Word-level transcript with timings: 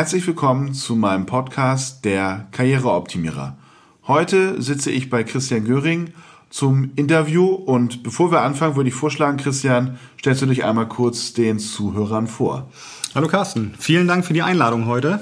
Herzlich 0.00 0.26
willkommen 0.26 0.72
zu 0.72 0.96
meinem 0.96 1.26
Podcast 1.26 2.06
Der 2.06 2.48
Karriereoptimierer. 2.52 3.58
Heute 4.06 4.62
sitze 4.62 4.90
ich 4.90 5.10
bei 5.10 5.24
Christian 5.24 5.66
Göring 5.66 6.14
zum 6.48 6.92
Interview 6.96 7.48
und 7.48 8.02
bevor 8.02 8.32
wir 8.32 8.40
anfangen, 8.40 8.76
würde 8.76 8.88
ich 8.88 8.94
vorschlagen, 8.94 9.36
Christian, 9.36 9.98
stellst 10.18 10.40
du 10.40 10.46
dich 10.46 10.64
einmal 10.64 10.88
kurz 10.88 11.34
den 11.34 11.58
Zuhörern 11.58 12.28
vor. 12.28 12.70
Hallo 13.14 13.28
Carsten, 13.28 13.74
vielen 13.78 14.08
Dank 14.08 14.24
für 14.24 14.32
die 14.32 14.40
Einladung 14.40 14.86
heute. 14.86 15.20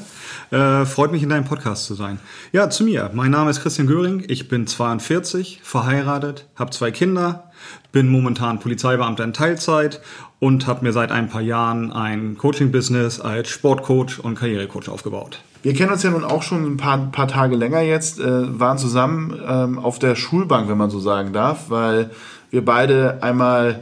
Äh, 0.53 0.87
freut 0.87 1.11
mich 1.11 1.25
in 1.25 1.29
deinem 1.29 1.45
Podcast 1.45 1.87
zu 1.87 1.95
sein. 1.95 2.21
Ja, 2.53 2.71
zu 2.71 2.85
mir. 2.85 3.11
Mein 3.13 3.33
Name 3.33 3.51
ist 3.51 3.61
Christian 3.61 3.89
Göring. 3.89 4.25
Ich 4.29 4.47
bin 4.47 4.69
42, 4.69 5.59
verheiratet, 5.65 6.47
habe 6.55 6.71
zwei 6.71 6.93
Kinder, 6.93 7.51
bin 7.91 8.09
momentan 8.09 8.61
Polizeibeamter 8.61 9.25
in 9.25 9.33
Teilzeit 9.33 10.01
und 10.41 10.67
habe 10.67 10.85
mir 10.85 10.93
seit 10.93 11.11
ein 11.11 11.29
paar 11.29 11.41
Jahren 11.41 11.93
ein 11.93 12.37
Coaching-Business 12.39 13.21
als 13.21 13.49
Sportcoach 13.49 14.21
und 14.23 14.37
Karrierecoach 14.37 14.89
aufgebaut. 14.89 15.41
Wir 15.63 15.75
kennen 15.75 15.91
uns 15.91 16.05
ja 16.05 16.11
nun 16.11 16.25
auch 16.25 16.43
schon 16.43 16.65
ein 16.65 16.77
paar, 16.77 16.99
paar 17.11 17.27
Tage 17.27 17.57
länger 17.57 17.81
jetzt, 17.81 18.21
äh, 18.21 18.61
waren 18.61 18.79
zusammen 18.79 19.37
ähm, 19.47 19.79
auf 19.79 19.99
der 19.99 20.15
Schulbank, 20.15 20.69
wenn 20.69 20.79
man 20.79 20.91
so 20.91 21.01
sagen 21.01 21.33
darf, 21.33 21.69
weil 21.69 22.11
wir 22.51 22.65
beide 22.65 23.23
einmal 23.23 23.81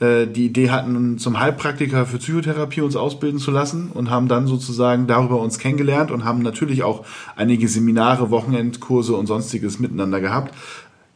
äh, 0.00 0.26
die 0.26 0.46
Idee 0.46 0.70
hatten, 0.70 1.18
zum 1.18 1.40
Heilpraktiker 1.40 2.06
für 2.06 2.18
Psychotherapie 2.18 2.82
uns 2.82 2.96
ausbilden 2.96 3.40
zu 3.40 3.50
lassen 3.50 3.90
und 3.92 4.10
haben 4.10 4.28
dann 4.28 4.46
sozusagen 4.46 5.06
darüber 5.06 5.40
uns 5.40 5.58
kennengelernt 5.58 6.10
und 6.10 6.24
haben 6.24 6.42
natürlich 6.42 6.84
auch 6.84 7.04
einige 7.34 7.66
Seminare, 7.66 8.30
Wochenendkurse 8.30 9.14
und 9.16 9.26
sonstiges 9.26 9.80
miteinander 9.80 10.20
gehabt. 10.20 10.54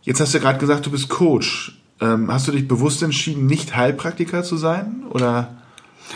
Jetzt 0.03 0.20
hast 0.20 0.34
du 0.34 0.41
gerade 0.41 0.59
gesagt, 0.59 0.86
du 0.86 0.91
bist 0.91 1.09
Coach. 1.09 1.80
Ähm, 2.01 2.33
hast 2.33 2.48
du 2.48 2.53
dich 2.53 2.67
bewusst 2.67 3.03
entschieden, 3.03 3.47
nicht 3.47 3.77
Heilpraktiker 3.77 4.43
zu 4.43 4.56
sein 4.56 5.05
oder? 5.11 5.56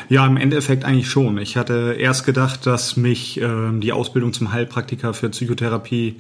Ja, 0.09 0.27
im 0.27 0.37
Endeffekt 0.37 0.85
eigentlich 0.85 1.09
schon. 1.09 1.39
Ich 1.39 1.57
hatte 1.57 1.97
erst 1.99 2.27
gedacht, 2.27 2.67
dass 2.67 2.97
mich 2.97 3.41
ähm, 3.41 3.81
die 3.81 3.93
Ausbildung 3.93 4.33
zum 4.33 4.53
Heilpraktiker 4.53 5.15
für 5.15 5.29
Psychotherapie 5.29 6.17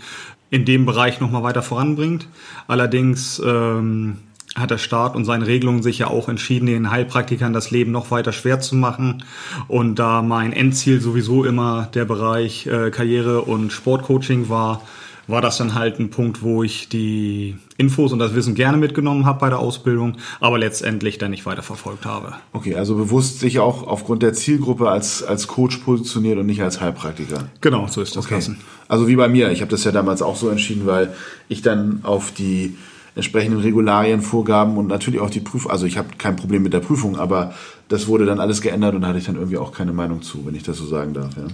in 0.50 0.64
dem 0.64 0.86
Bereich 0.86 1.20
nochmal 1.20 1.42
weiter 1.42 1.62
voranbringt. 1.62 2.28
Allerdings 2.68 3.42
ähm, 3.44 4.18
hat 4.54 4.70
der 4.70 4.78
Staat 4.78 5.16
und 5.16 5.24
seine 5.24 5.46
Regelungen 5.46 5.82
sich 5.82 5.98
ja 5.98 6.06
auch 6.06 6.28
entschieden, 6.28 6.66
den 6.66 6.90
Heilpraktikern 6.90 7.52
das 7.52 7.70
Leben 7.70 7.90
noch 7.90 8.10
weiter 8.10 8.32
schwer 8.32 8.60
zu 8.60 8.76
machen. 8.76 9.24
Und 9.66 9.98
da 9.98 10.22
mein 10.22 10.52
Endziel 10.52 11.00
sowieso 11.00 11.44
immer 11.44 11.88
der 11.94 12.04
Bereich 12.04 12.66
äh, 12.66 12.90
Karriere 12.90 13.42
und 13.42 13.72
Sportcoaching 13.72 14.48
war, 14.48 14.82
war 15.26 15.40
das 15.40 15.58
dann 15.58 15.74
halt 15.74 15.98
ein 15.98 16.10
Punkt, 16.10 16.42
wo 16.42 16.62
ich 16.62 16.88
die 16.88 17.56
Infos 17.76 18.12
und 18.12 18.18
das 18.18 18.34
Wissen 18.34 18.54
gerne 18.54 18.76
mitgenommen 18.76 19.26
habe 19.26 19.40
bei 19.40 19.48
der 19.48 19.58
Ausbildung, 19.58 20.16
aber 20.40 20.58
letztendlich 20.58 21.18
dann 21.18 21.30
nicht 21.30 21.46
weiter 21.46 21.62
verfolgt 21.62 22.04
habe. 22.04 22.34
Okay, 22.52 22.74
also 22.74 22.94
bewusst 22.96 23.40
sich 23.40 23.58
auch 23.58 23.86
aufgrund 23.86 24.22
der 24.22 24.32
Zielgruppe 24.32 24.88
als, 24.88 25.22
als 25.22 25.48
Coach 25.48 25.78
positioniert 25.78 26.38
und 26.38 26.46
nicht 26.46 26.62
als 26.62 26.80
Heilpraktiker. 26.80 27.48
Genau, 27.60 27.86
so 27.86 28.00
ist 28.00 28.16
das. 28.16 28.26
Okay. 28.26 28.40
Also 28.88 29.08
wie 29.08 29.16
bei 29.16 29.28
mir, 29.28 29.50
ich 29.50 29.60
habe 29.60 29.70
das 29.70 29.84
ja 29.84 29.92
damals 29.92 30.22
auch 30.22 30.36
so 30.36 30.48
entschieden, 30.48 30.86
weil 30.86 31.14
ich 31.48 31.62
dann 31.62 32.00
auf 32.02 32.32
die 32.32 32.76
entsprechenden 33.16 33.60
Regularien, 33.60 34.22
Vorgaben 34.22 34.76
und 34.76 34.88
natürlich 34.88 35.20
auch 35.20 35.30
die 35.30 35.40
Prüfung. 35.40 35.70
Also 35.70 35.86
ich 35.86 35.96
habe 35.96 36.08
kein 36.18 36.36
Problem 36.36 36.62
mit 36.62 36.72
der 36.72 36.80
Prüfung, 36.80 37.16
aber 37.16 37.54
das 37.88 38.08
wurde 38.08 38.26
dann 38.26 38.40
alles 38.40 38.60
geändert 38.60 38.94
und 38.94 39.02
da 39.02 39.08
hatte 39.08 39.18
ich 39.18 39.26
dann 39.26 39.36
irgendwie 39.36 39.58
auch 39.58 39.72
keine 39.72 39.92
Meinung 39.92 40.22
zu, 40.22 40.44
wenn 40.46 40.54
ich 40.54 40.64
das 40.64 40.78
so 40.78 40.86
sagen 40.86 41.14
darf. 41.14 41.36
Ja. 41.36 41.46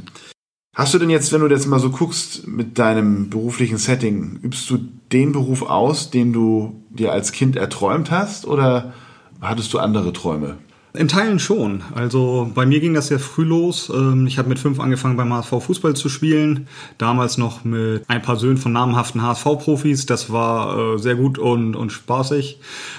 Hast 0.72 0.94
du 0.94 0.98
denn 0.98 1.10
jetzt, 1.10 1.32
wenn 1.32 1.40
du 1.40 1.48
jetzt 1.48 1.66
mal 1.66 1.80
so 1.80 1.90
guckst 1.90 2.46
mit 2.46 2.78
deinem 2.78 3.28
beruflichen 3.28 3.76
Setting, 3.76 4.38
übst 4.42 4.70
du 4.70 4.78
den 5.10 5.32
Beruf 5.32 5.62
aus, 5.62 6.10
den 6.10 6.32
du 6.32 6.84
dir 6.90 7.12
als 7.12 7.32
Kind 7.32 7.56
erträumt 7.56 8.12
hast 8.12 8.46
oder 8.46 8.92
hattest 9.40 9.72
du 9.72 9.80
andere 9.80 10.12
Träume? 10.12 10.58
In 10.92 11.06
Teilen 11.06 11.38
schon. 11.38 11.82
Also 11.94 12.50
bei 12.52 12.66
mir 12.66 12.80
ging 12.80 12.94
das 12.94 13.08
sehr 13.08 13.20
früh 13.20 13.44
los. 13.44 13.92
Ähm, 13.94 14.26
ich 14.26 14.38
habe 14.38 14.48
mit 14.48 14.58
fünf 14.58 14.80
angefangen 14.80 15.16
beim 15.16 15.32
HSV 15.32 15.62
Fußball 15.64 15.94
zu 15.94 16.08
spielen. 16.08 16.66
Damals 16.98 17.38
noch 17.38 17.64
mit 17.64 18.02
ein 18.08 18.22
paar 18.22 18.36
Söhnen 18.36 18.56
von 18.56 18.72
namhaften 18.72 19.22
HSV-Profis. 19.22 20.06
Das 20.06 20.32
war 20.32 20.94
äh, 20.94 20.98
sehr 20.98 21.14
gut 21.14 21.38
und, 21.38 21.76
und 21.76 21.90
spaßig. 21.90 22.58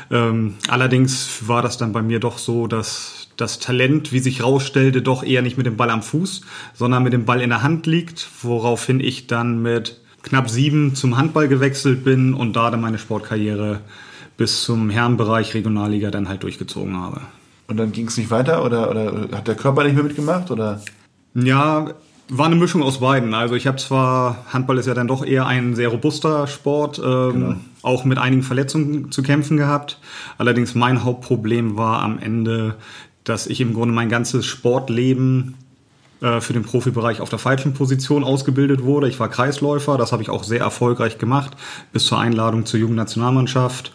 Ähm, 0.10 0.56
allerdings 0.70 1.48
war 1.48 1.62
das 1.62 1.78
dann 1.78 1.92
bei 1.92 2.02
mir 2.02 2.22
doch 2.22 2.38
so, 2.38 2.68
dass 2.68 3.21
das 3.38 3.60
Talent, 3.60 4.12
wie 4.12 4.20
sich 4.20 4.44
rausstellte, 4.44 5.02
doch 5.02 5.24
eher 5.24 5.42
nicht 5.42 5.58
mit 5.58 5.66
dem 5.66 5.78
Ball 5.78 5.90
am 5.90 6.02
Fuß, 6.02 6.42
sondern 6.74 7.04
mit 7.04 7.14
dem 7.14 7.26
Ball 7.26 7.42
in 7.42 7.50
der 7.50 7.64
Hand 7.64 7.88
liegt, 7.88 8.28
woraufhin 8.42 9.00
ich 9.00 9.28
dann 9.28 9.62
mit 9.62 10.00
knapp 10.24 10.50
sieben 10.50 10.96
zum 10.96 11.18
Handball 11.18 11.48
gewechselt 11.48 12.04
bin 12.04 12.34
und 12.34 12.56
da 12.56 12.70
dann 12.70 12.82
meine 12.82 12.98
Sportkarriere 12.98 13.80
bis 14.38 14.64
zum 14.64 14.90
Herrenbereich 14.90 15.54
Regionalliga 15.54 16.12
dann 16.12 16.30
halt 16.30 16.44
durchgezogen 16.44 16.98
habe. 16.98 17.22
Und 17.68 17.78
dann 17.78 17.92
ging 17.92 18.08
es 18.08 18.18
nicht 18.18 18.32
weiter 18.32 18.66
oder, 18.66 18.90
oder 18.90 19.30
hat 19.32 19.48
der 19.48 19.56
Körper 19.56 19.84
nicht 19.84 19.96
mehr 19.96 20.04
mitgemacht? 20.04 20.52
Oder? 20.52 20.82
Ja, 21.34 21.94
war 22.34 22.46
eine 22.46 22.56
Mischung 22.56 22.82
aus 22.82 23.00
beiden. 23.00 23.34
Also 23.34 23.56
ich 23.56 23.68
habe 23.68 23.78
zwar, 23.78 24.46
Handball 24.52 24.78
ist 24.78 24.88
ja 24.88 24.94
dann 24.94 25.08
doch 25.08 25.24
eher 25.26 25.48
ein 25.48 25.76
sehr 25.76 25.90
robuster 25.90 26.48
Sport, 26.48 27.00
ähm, 27.00 27.32
genau. 27.34 27.56
auch 27.82 28.06
mit 28.06 28.18
einigen 28.18 28.42
Verletzungen 28.42 29.12
zu 29.12 29.22
kämpfen 29.22 29.58
gehabt. 29.58 30.00
Allerdings 30.38 30.74
mein 30.74 31.04
Hauptproblem 31.04 31.78
war 31.78 32.02
am 32.02 32.20
Ende, 32.20 32.76
dass 33.24 33.48
ich 33.48 33.62
im 33.62 33.74
Grunde 33.74 33.94
mein 33.94 34.10
ganzes 34.10 34.46
Sportleben 34.46 35.56
äh, 36.22 36.42
für 36.42 36.54
den 36.54 36.64
Profibereich 36.64 37.22
auf 37.22 37.30
der 37.30 37.40
falschen 37.40 37.74
Position 37.74 38.24
ausgebildet 38.24 38.84
wurde. 38.84 39.08
Ich 39.08 39.20
war 39.20 39.30
Kreisläufer, 39.30 39.98
das 39.98 40.12
habe 40.12 40.22
ich 40.22 40.30
auch 40.30 40.44
sehr 40.44 40.62
erfolgreich 40.62 41.18
gemacht, 41.18 41.52
bis 41.94 42.06
zur 42.06 42.20
Einladung 42.20 42.66
zur 42.66 42.80
Jugendnationalmannschaft 42.80 43.94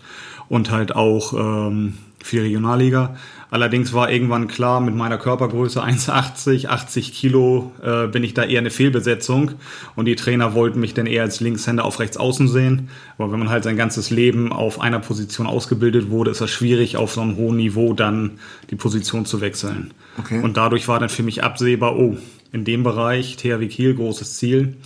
und 0.49 0.71
halt 0.71 0.95
auch 0.95 1.33
ähm, 1.33 1.99
für 2.27 2.37
die 2.37 2.43
Regionalliga. 2.43 3.17
Allerdings 3.51 3.93
war 3.93 4.11
irgendwann 4.11 4.49
klar, 4.49 4.81
mit 4.81 4.95
meiner 4.95 5.19
Körpergröße 5.19 5.83
1,80, 5.85 6.67
80 6.67 7.13
Kilo 7.13 7.73
äh, 7.83 8.09
bin 8.09 8.25
ich 8.25 8.35
da 8.35 8.45
eher 8.45 8.59
eine 8.59 8.71
Fehlbesetzung. 8.71 9.53
Und 9.95 10.07
die 10.07 10.17
Trainer 10.17 10.55
wollten 10.55 10.81
mich 10.81 10.95
dann 10.95 11.07
eher 11.07 11.23
als 11.23 11.41
Linkshänder 11.41 11.85
auf 11.85 12.01
rechts 12.01 12.17
außen 12.17 12.49
sehen. 12.49 12.89
Aber 13.17 13.33
wenn 13.33 13.39
man 13.39 13.49
halt 13.49 13.65
sein 13.65 13.77
ganzes 13.77 14.11
Leben 14.11 14.53
auf 14.53 14.81
einer 14.81 14.99
Position 14.99 15.47
ausgebildet 15.47 16.11
wurde, 16.11 16.33
ist 16.33 16.41
das 16.41 16.51
schwierig, 16.51 16.97
auf 16.97 17.13
so 17.13 17.21
einem 17.21 17.37
hohen 17.37 17.57
Niveau 17.57 17.95
dann 17.95 18.39
die 18.71 18.77
Position 18.77 19.25
zu 19.25 19.41
wechseln. 19.41 19.95
Okay. 20.19 20.41
Und 20.43 20.57
dadurch 20.57 20.89
war 20.89 20.99
dann 20.99 21.09
für 21.09 21.23
mich 21.23 21.45
absehbar, 21.45 21.97
oh, 21.97 22.17
in 22.53 22.65
dem 22.65 22.83
Bereich, 22.83 23.37
THW 23.37 23.67
Kiel, 23.69 23.95
großes 23.95 24.37
Ziel, 24.37 24.77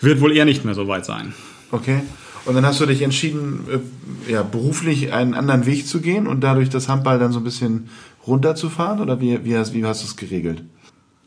wird 0.00 0.20
wohl 0.20 0.36
eher 0.36 0.44
nicht 0.44 0.64
mehr 0.64 0.74
so 0.74 0.86
weit 0.86 1.04
sein. 1.04 1.34
Okay. 1.70 2.02
Und 2.46 2.54
dann 2.54 2.64
hast 2.64 2.80
du 2.80 2.86
dich 2.86 3.02
entschieden, 3.02 3.60
äh, 3.68 4.32
ja, 4.32 4.42
beruflich 4.42 5.12
einen 5.12 5.34
anderen 5.34 5.66
Weg 5.66 5.86
zu 5.86 6.00
gehen 6.00 6.26
und 6.26 6.40
dadurch 6.40 6.68
das 6.68 6.88
Handball 6.88 7.18
dann 7.18 7.32
so 7.32 7.40
ein 7.40 7.44
bisschen 7.44 7.88
runterzufahren? 8.26 9.00
Oder 9.00 9.20
wie, 9.20 9.44
wie, 9.44 9.56
hast, 9.56 9.74
wie 9.74 9.84
hast 9.84 10.02
du 10.02 10.06
es 10.06 10.16
geregelt? 10.16 10.62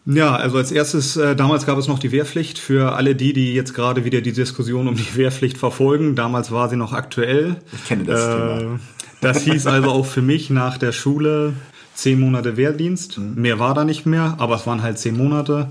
Ja, 0.05 0.35
also 0.35 0.57
als 0.57 0.71
erstes, 0.71 1.17
äh, 1.17 1.35
damals 1.35 1.65
gab 1.65 1.77
es 1.77 1.87
noch 1.87 1.99
die 1.99 2.11
Wehrpflicht 2.11 2.57
für 2.57 2.93
alle 2.93 3.15
die, 3.15 3.33
die 3.33 3.53
jetzt 3.53 3.73
gerade 3.73 4.05
wieder 4.05 4.21
die 4.21 4.31
Diskussion 4.31 4.87
um 4.87 4.95
die 4.95 5.05
Wehrpflicht 5.15 5.57
verfolgen. 5.57 6.15
Damals 6.15 6.51
war 6.51 6.69
sie 6.69 6.77
noch 6.77 6.93
aktuell. 6.93 7.57
Ich 7.73 7.85
kenne 7.85 8.05
das 8.05 8.21
äh, 8.21 8.59
Thema. 8.59 8.79
Das 9.21 9.43
hieß 9.43 9.67
also 9.67 9.89
auch 9.91 10.05
für 10.05 10.21
mich 10.21 10.49
nach 10.49 10.77
der 10.77 10.93
Schule 10.93 11.53
zehn 11.93 12.19
Monate 12.19 12.55
Wehrdienst. 12.55 13.17
Mhm. 13.17 13.41
Mehr 13.41 13.59
war 13.59 13.73
da 13.73 13.83
nicht 13.83 14.05
mehr, 14.05 14.35
aber 14.39 14.55
es 14.55 14.65
waren 14.65 14.81
halt 14.81 14.97
zehn 14.97 15.17
Monate. 15.17 15.67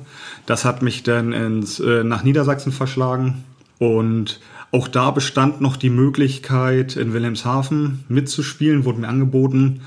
Das 0.46 0.64
hat 0.64 0.82
mich 0.82 1.02
dann 1.02 1.32
ins, 1.32 1.80
äh, 1.80 2.04
nach 2.04 2.22
Niedersachsen 2.22 2.70
verschlagen. 2.70 3.44
Und 3.78 4.40
auch 4.70 4.88
da 4.88 5.10
bestand 5.10 5.60
noch 5.60 5.76
die 5.76 5.90
Möglichkeit, 5.90 6.96
in 6.96 7.12
Wilhelmshaven 7.12 8.04
mitzuspielen, 8.08 8.84
wurde 8.84 9.00
mir 9.00 9.08
angeboten. 9.08 9.80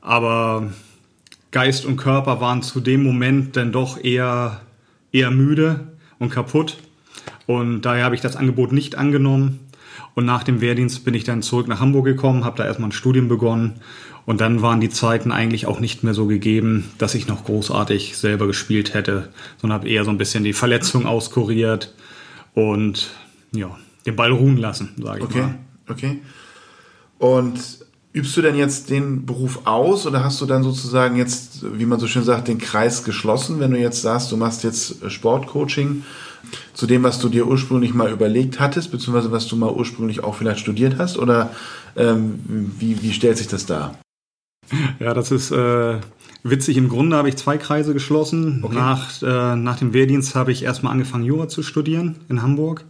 Aber 0.00 0.70
Geist 1.50 1.84
und 1.84 1.96
Körper 1.96 2.40
waren 2.40 2.62
zu 2.62 2.80
dem 2.80 3.02
Moment 3.02 3.56
dann 3.56 3.72
doch 3.72 4.02
eher, 4.02 4.60
eher 5.12 5.30
müde 5.30 5.88
und 6.18 6.30
kaputt. 6.30 6.76
Und 7.46 7.82
daher 7.82 8.04
habe 8.04 8.14
ich 8.14 8.20
das 8.20 8.36
Angebot 8.36 8.72
nicht 8.72 8.96
angenommen. 8.96 9.60
Und 10.14 10.24
nach 10.24 10.44
dem 10.44 10.60
Wehrdienst 10.60 11.04
bin 11.04 11.14
ich 11.14 11.24
dann 11.24 11.42
zurück 11.42 11.68
nach 11.68 11.80
Hamburg 11.80 12.04
gekommen, 12.04 12.44
habe 12.44 12.56
da 12.56 12.64
erstmal 12.64 12.90
ein 12.90 12.92
Studium 12.92 13.28
begonnen. 13.28 13.80
Und 14.26 14.40
dann 14.40 14.62
waren 14.62 14.80
die 14.80 14.90
Zeiten 14.90 15.32
eigentlich 15.32 15.66
auch 15.66 15.80
nicht 15.80 16.04
mehr 16.04 16.12
so 16.12 16.26
gegeben, 16.26 16.90
dass 16.98 17.14
ich 17.14 17.28
noch 17.28 17.44
großartig 17.44 18.16
selber 18.16 18.46
gespielt 18.46 18.94
hätte, 18.94 19.30
sondern 19.60 19.80
habe 19.80 19.88
eher 19.88 20.04
so 20.04 20.10
ein 20.10 20.18
bisschen 20.18 20.44
die 20.44 20.52
Verletzung 20.52 21.06
auskuriert. 21.06 21.94
Und 22.52 23.10
ja, 23.52 23.76
den 24.08 24.16
Ball 24.16 24.32
ruhen 24.32 24.56
lassen, 24.56 24.90
sage 25.02 25.18
ich 25.18 25.24
okay, 25.24 25.42
mal. 25.42 25.54
Okay. 25.88 26.18
Und 27.18 27.58
übst 28.12 28.36
du 28.36 28.42
denn 28.42 28.56
jetzt 28.56 28.90
den 28.90 29.26
Beruf 29.26 29.60
aus 29.64 30.06
oder 30.06 30.24
hast 30.24 30.40
du 30.40 30.46
dann 30.46 30.62
sozusagen 30.62 31.16
jetzt, 31.16 31.64
wie 31.78 31.86
man 31.86 32.00
so 32.00 32.06
schön 32.06 32.24
sagt, 32.24 32.48
den 32.48 32.58
Kreis 32.58 33.04
geschlossen, 33.04 33.60
wenn 33.60 33.70
du 33.70 33.78
jetzt 33.78 34.02
sagst, 34.02 34.32
du 34.32 34.36
machst 34.36 34.64
jetzt 34.64 35.10
Sportcoaching 35.10 36.04
zu 36.72 36.86
dem, 36.86 37.02
was 37.02 37.18
du 37.18 37.28
dir 37.28 37.46
ursprünglich 37.46 37.94
mal 37.94 38.10
überlegt 38.10 38.60
hattest, 38.60 38.90
beziehungsweise 38.90 39.30
was 39.30 39.46
du 39.46 39.56
mal 39.56 39.70
ursprünglich 39.70 40.24
auch 40.24 40.34
vielleicht 40.34 40.60
studiert 40.60 40.96
hast? 40.98 41.18
Oder 41.18 41.50
ähm, 41.96 42.72
wie, 42.78 43.02
wie 43.02 43.12
stellt 43.12 43.38
sich 43.38 43.48
das 43.48 43.66
dar? 43.66 43.98
Ja, 45.00 45.14
das 45.14 45.30
ist 45.30 45.50
äh, 45.50 46.00
witzig. 46.42 46.76
Im 46.76 46.88
Grunde 46.88 47.16
habe 47.16 47.28
ich 47.28 47.36
zwei 47.36 47.58
Kreise 47.58 47.94
geschlossen. 47.94 48.60
Okay. 48.62 48.74
Nach, 48.74 49.22
äh, 49.22 49.56
nach 49.56 49.78
dem 49.78 49.92
Wehrdienst 49.92 50.34
habe 50.34 50.52
ich 50.52 50.62
erstmal 50.62 50.92
angefangen, 50.92 51.24
Jura 51.24 51.48
zu 51.48 51.62
studieren 51.62 52.16
in 52.28 52.42
Hamburg. 52.42 52.84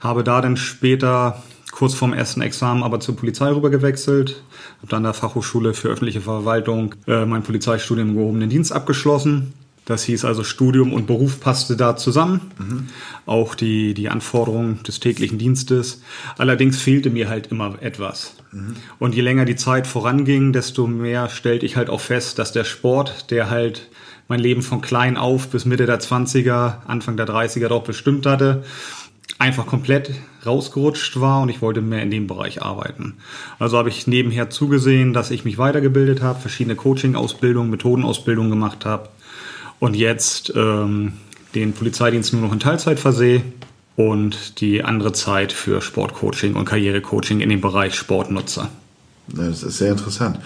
Habe 0.00 0.24
da 0.24 0.40
dann 0.40 0.56
später 0.56 1.42
kurz 1.70 1.94
vorm 1.94 2.12
ersten 2.12 2.42
Examen 2.42 2.82
aber 2.82 3.00
zur 3.00 3.16
Polizei 3.16 3.50
rüber 3.50 3.70
gewechselt. 3.70 4.42
Habe 4.78 4.88
dann 4.88 4.98
an 4.98 5.04
der 5.04 5.14
Fachhochschule 5.14 5.74
für 5.74 5.88
öffentliche 5.88 6.20
Verwaltung 6.20 6.94
äh, 7.06 7.24
mein 7.24 7.42
Polizeistudium 7.42 8.10
im 8.10 8.14
gehobenen 8.16 8.50
Dienst 8.50 8.72
abgeschlossen. 8.72 9.54
Das 9.84 10.04
hieß 10.04 10.24
also 10.24 10.44
Studium 10.44 10.92
und 10.92 11.08
Beruf 11.08 11.40
passte 11.40 11.76
da 11.76 11.96
zusammen. 11.96 12.52
Mhm. 12.58 12.86
Auch 13.26 13.56
die, 13.56 13.94
die 13.94 14.08
Anforderungen 14.08 14.80
des 14.84 15.00
täglichen 15.00 15.38
Dienstes. 15.38 16.02
Allerdings 16.38 16.80
fehlte 16.80 17.10
mir 17.10 17.28
halt 17.28 17.48
immer 17.48 17.74
etwas. 17.80 18.36
Mhm. 18.52 18.76
Und 19.00 19.14
je 19.16 19.22
länger 19.22 19.44
die 19.44 19.56
Zeit 19.56 19.88
voranging, 19.88 20.52
desto 20.52 20.86
mehr 20.86 21.28
stellte 21.28 21.66
ich 21.66 21.76
halt 21.76 21.90
auch 21.90 22.00
fest, 22.00 22.38
dass 22.38 22.52
der 22.52 22.64
Sport, 22.64 23.32
der 23.32 23.50
halt 23.50 23.88
mein 24.28 24.38
Leben 24.38 24.62
von 24.62 24.82
klein 24.82 25.16
auf 25.16 25.48
bis 25.48 25.64
Mitte 25.64 25.86
der 25.86 26.00
20er, 26.00 26.86
Anfang 26.86 27.16
der 27.16 27.26
30er 27.26 27.66
doch 27.66 27.82
bestimmt 27.82 28.24
hatte, 28.24 28.62
einfach 29.38 29.66
komplett 29.66 30.12
rausgerutscht 30.44 31.20
war 31.20 31.42
und 31.42 31.48
ich 31.48 31.62
wollte 31.62 31.80
mehr 31.80 32.02
in 32.02 32.10
dem 32.10 32.26
Bereich 32.26 32.62
arbeiten. 32.62 33.14
Also 33.58 33.78
habe 33.78 33.88
ich 33.88 34.06
nebenher 34.06 34.50
zugesehen, 34.50 35.12
dass 35.12 35.30
ich 35.30 35.44
mich 35.44 35.58
weitergebildet 35.58 36.22
habe, 36.22 36.40
verschiedene 36.40 36.76
Coaching-Ausbildungen, 36.76 37.70
Methodenausbildungen 37.70 38.50
gemacht 38.50 38.84
habe 38.84 39.08
und 39.78 39.94
jetzt 39.94 40.52
ähm, 40.54 41.14
den 41.54 41.72
Polizeidienst 41.72 42.32
nur 42.32 42.42
noch 42.42 42.52
in 42.52 42.60
Teilzeit 42.60 42.98
versehe 42.98 43.42
und 43.96 44.60
die 44.60 44.84
andere 44.84 45.12
Zeit 45.12 45.52
für 45.52 45.82
Sportcoaching 45.82 46.54
und 46.54 46.64
Karrierecoaching 46.64 47.40
in 47.40 47.50
dem 47.50 47.60
Bereich 47.60 47.94
Sport 47.94 48.30
nutze. 48.30 48.68
Das 49.28 49.62
ist 49.62 49.78
sehr 49.78 49.92
interessant. 49.92 50.38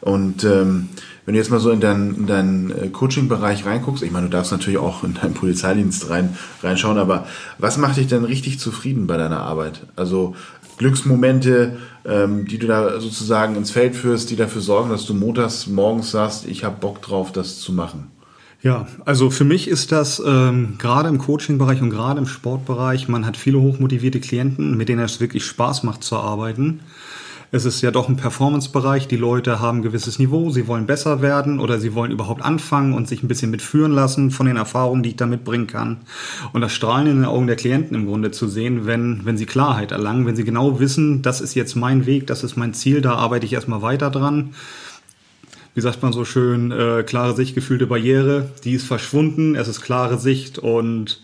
Und 0.00 0.44
ähm, 0.44 0.88
wenn 1.24 1.34
du 1.34 1.40
jetzt 1.40 1.50
mal 1.50 1.60
so 1.60 1.70
in 1.70 1.80
deinen, 1.80 2.14
in 2.16 2.26
deinen 2.26 2.70
äh, 2.70 2.88
Coaching-Bereich 2.88 3.64
reinguckst, 3.64 4.02
ich 4.02 4.10
meine, 4.10 4.26
du 4.26 4.32
darfst 4.32 4.52
natürlich 4.52 4.78
auch 4.78 5.04
in 5.04 5.14
deinen 5.14 5.34
Polizeidienst 5.34 6.10
rein, 6.10 6.36
reinschauen, 6.62 6.98
aber 6.98 7.26
was 7.58 7.78
macht 7.78 7.96
dich 7.96 8.06
denn 8.06 8.24
richtig 8.24 8.58
zufrieden 8.58 9.06
bei 9.06 9.16
deiner 9.16 9.40
Arbeit? 9.40 9.86
Also 9.96 10.34
Glücksmomente, 10.76 11.78
ähm, 12.04 12.46
die 12.46 12.58
du 12.58 12.66
da 12.66 13.00
sozusagen 13.00 13.56
ins 13.56 13.70
Feld 13.70 13.96
führst, 13.96 14.30
die 14.30 14.36
dafür 14.36 14.60
sorgen, 14.60 14.90
dass 14.90 15.06
du 15.06 15.14
montags 15.14 15.66
morgens 15.66 16.10
sagst, 16.10 16.46
ich 16.46 16.64
habe 16.64 16.76
Bock 16.80 17.00
drauf, 17.00 17.32
das 17.32 17.60
zu 17.60 17.72
machen. 17.72 18.10
Ja, 18.62 18.86
also 19.04 19.28
für 19.28 19.44
mich 19.44 19.68
ist 19.68 19.92
das 19.92 20.22
ähm, 20.24 20.76
gerade 20.78 21.10
im 21.10 21.18
Coaching-Bereich 21.18 21.82
und 21.82 21.90
gerade 21.90 22.18
im 22.18 22.26
Sportbereich, 22.26 23.08
man 23.08 23.26
hat 23.26 23.36
viele 23.36 23.60
hochmotivierte 23.60 24.20
Klienten, 24.20 24.76
mit 24.76 24.88
denen 24.88 25.04
es 25.04 25.20
wirklich 25.20 25.44
Spaß 25.44 25.82
macht 25.82 26.02
zu 26.02 26.16
arbeiten. 26.16 26.80
Es 27.50 27.64
ist 27.64 27.80
ja 27.82 27.90
doch 27.90 28.08
ein 28.08 28.16
Performance-Bereich. 28.16 29.08
Die 29.08 29.16
Leute 29.16 29.60
haben 29.60 29.78
ein 29.78 29.82
gewisses 29.82 30.18
Niveau, 30.18 30.50
sie 30.50 30.66
wollen 30.66 30.86
besser 30.86 31.22
werden 31.22 31.60
oder 31.60 31.78
sie 31.78 31.94
wollen 31.94 32.10
überhaupt 32.10 32.42
anfangen 32.42 32.92
und 32.94 33.06
sich 33.08 33.22
ein 33.22 33.28
bisschen 33.28 33.50
mitführen 33.50 33.92
lassen 33.92 34.30
von 34.30 34.46
den 34.46 34.56
Erfahrungen, 34.56 35.02
die 35.02 35.10
ich 35.10 35.16
da 35.16 35.26
mitbringen 35.26 35.66
kann. 35.66 35.98
Und 36.52 36.60
das 36.60 36.72
Strahlen 36.72 37.06
in 37.06 37.16
den 37.16 37.24
Augen 37.24 37.46
der 37.46 37.56
Klienten 37.56 37.94
im 37.94 38.06
Grunde 38.06 38.30
zu 38.30 38.48
sehen, 38.48 38.86
wenn, 38.86 39.24
wenn 39.24 39.36
sie 39.36 39.46
Klarheit 39.46 39.92
erlangen, 39.92 40.26
wenn 40.26 40.36
sie 40.36 40.44
genau 40.44 40.80
wissen, 40.80 41.22
das 41.22 41.40
ist 41.40 41.54
jetzt 41.54 41.76
mein 41.76 42.06
Weg, 42.06 42.26
das 42.26 42.42
ist 42.44 42.56
mein 42.56 42.74
Ziel, 42.74 43.00
da 43.00 43.14
arbeite 43.14 43.46
ich 43.46 43.52
erstmal 43.52 43.82
weiter 43.82 44.10
dran 44.10 44.54
wie 45.74 45.80
sagt 45.80 46.02
man 46.02 46.12
so 46.12 46.24
schön, 46.24 46.70
äh, 46.70 47.02
klare 47.02 47.34
Sicht, 47.34 47.54
gefühlte 47.54 47.86
Barriere, 47.86 48.48
die 48.62 48.74
ist 48.74 48.86
verschwunden, 48.86 49.56
es 49.56 49.66
ist 49.68 49.80
klare 49.80 50.18
Sicht 50.18 50.58
und 50.58 51.20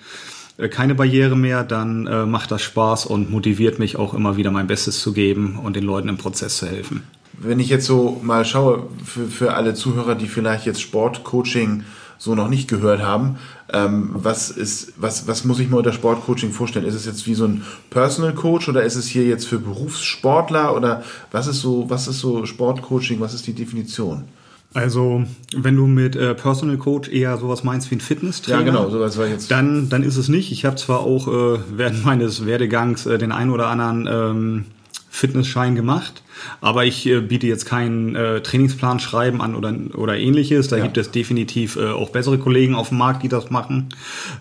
keine 0.69 0.95
Barriere 0.95 1.37
mehr, 1.37 1.65
dann 1.65 2.07
äh, 2.07 2.27
macht 2.27 2.51
das 2.51 2.63
Spaß 2.63 3.07
und 3.07 3.31
motiviert 3.31 3.79
mich 3.79 3.97
auch 3.97 4.15
immer 4.15 4.37
wieder 4.37 4.51
mein 4.51 4.67
Bestes 4.67 5.01
zu 5.01 5.13
geben 5.13 5.59
und 5.63 5.77
den 5.77 5.85
Leuten 5.85 6.09
im 6.09 6.19
Prozess 6.19 6.59
zu 6.59 6.67
helfen. 6.67 7.03
Wenn 7.33 7.61
ich 7.61 7.69
jetzt 7.69 7.87
so 7.87 8.21
mal 8.23 8.45
schaue, 8.45 8.89
für, 9.05 9.27
für 9.27 9.55
alle 9.55 9.75
Zuhörer, 9.75 10.15
die 10.15 10.27
vielleicht 10.27 10.67
jetzt 10.67 10.83
Sportcoaching 10.83 11.85
so 12.19 12.35
noch 12.35 12.49
nicht 12.49 12.69
gehört 12.69 13.01
haben, 13.01 13.39
ähm, 13.73 14.11
was 14.13 14.51
ist, 14.51 14.93
was, 14.99 15.27
was 15.27 15.45
muss 15.45 15.59
ich 15.59 15.71
mir 15.71 15.79
unter 15.79 15.95
Sportcoaching 15.95 16.53
vorstellen? 16.53 16.85
Ist 16.85 16.95
es 16.95 17.07
jetzt 17.07 17.27
wie 17.27 17.35
so 17.35 17.47
ein 17.47 17.65
Personal 17.89 18.35
Coach 18.35 18.69
oder 18.69 18.83
ist 18.83 18.97
es 18.97 19.07
hier 19.07 19.25
jetzt 19.25 19.47
für 19.47 19.59
Berufssportler 19.59 20.77
oder 20.77 21.03
was 21.31 21.47
ist 21.47 21.61
so, 21.61 21.89
was 21.89 22.09
ist 22.09 22.19
so 22.19 22.45
Sportcoaching? 22.45 23.21
Was 23.21 23.33
ist 23.33 23.47
die 23.47 23.55
Definition? 23.55 24.25
Also, 24.73 25.25
wenn 25.57 25.75
du 25.75 25.87
mit 25.87 26.15
äh, 26.15 26.35
Personal 26.35 26.77
Coach 26.77 27.09
eher 27.09 27.37
sowas 27.39 27.65
meinst 27.65 27.91
wie 27.91 27.97
ein 27.97 28.01
Fitnesstrainer, 28.01 28.61
ja, 28.61 28.65
genau, 28.65 28.89
sowas 28.89 29.19
war 29.19 29.27
jetzt. 29.27 29.51
Dann, 29.51 29.89
dann 29.89 30.05
ist 30.05 30.17
es 30.17 30.29
nicht. 30.29 30.53
Ich 30.53 30.65
habe 30.65 30.77
zwar 30.77 31.01
auch 31.01 31.27
äh, 31.27 31.59
während 31.75 32.05
meines 32.05 32.47
Werdegangs 32.47 33.07
äh, 33.07 33.19
den 33.19 33.33
einen 33.33 33.51
oder 33.51 33.67
anderen 33.67 34.09
ähm, 34.11 34.65
Fitnessschein 35.13 35.75
gemacht, 35.75 36.23
aber 36.61 36.85
ich 36.85 37.05
äh, 37.07 37.21
biete 37.21 37.49
jetzt 37.49 37.67
keinen 37.67 38.15
äh, 38.15 38.43
Trainingsplan 38.43 39.01
schreiben 39.01 39.43
an 39.43 39.57
oder, 39.57 39.75
oder 39.95 40.17
ähnliches. 40.17 40.69
Da 40.69 40.77
ja. 40.77 40.85
gibt 40.85 40.97
es 40.99 41.11
definitiv 41.11 41.75
äh, 41.75 41.91
auch 41.91 42.11
bessere 42.11 42.39
Kollegen 42.39 42.77
auf 42.77 42.91
dem 42.91 42.99
Markt, 42.99 43.25
die 43.25 43.29
das 43.29 43.51
machen. 43.51 43.89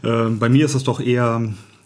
Äh, 0.04 0.26
bei 0.30 0.48
mir 0.48 0.66
ist 0.66 0.76
es 0.76 0.84
doch 0.84 1.00
eher 1.00 1.42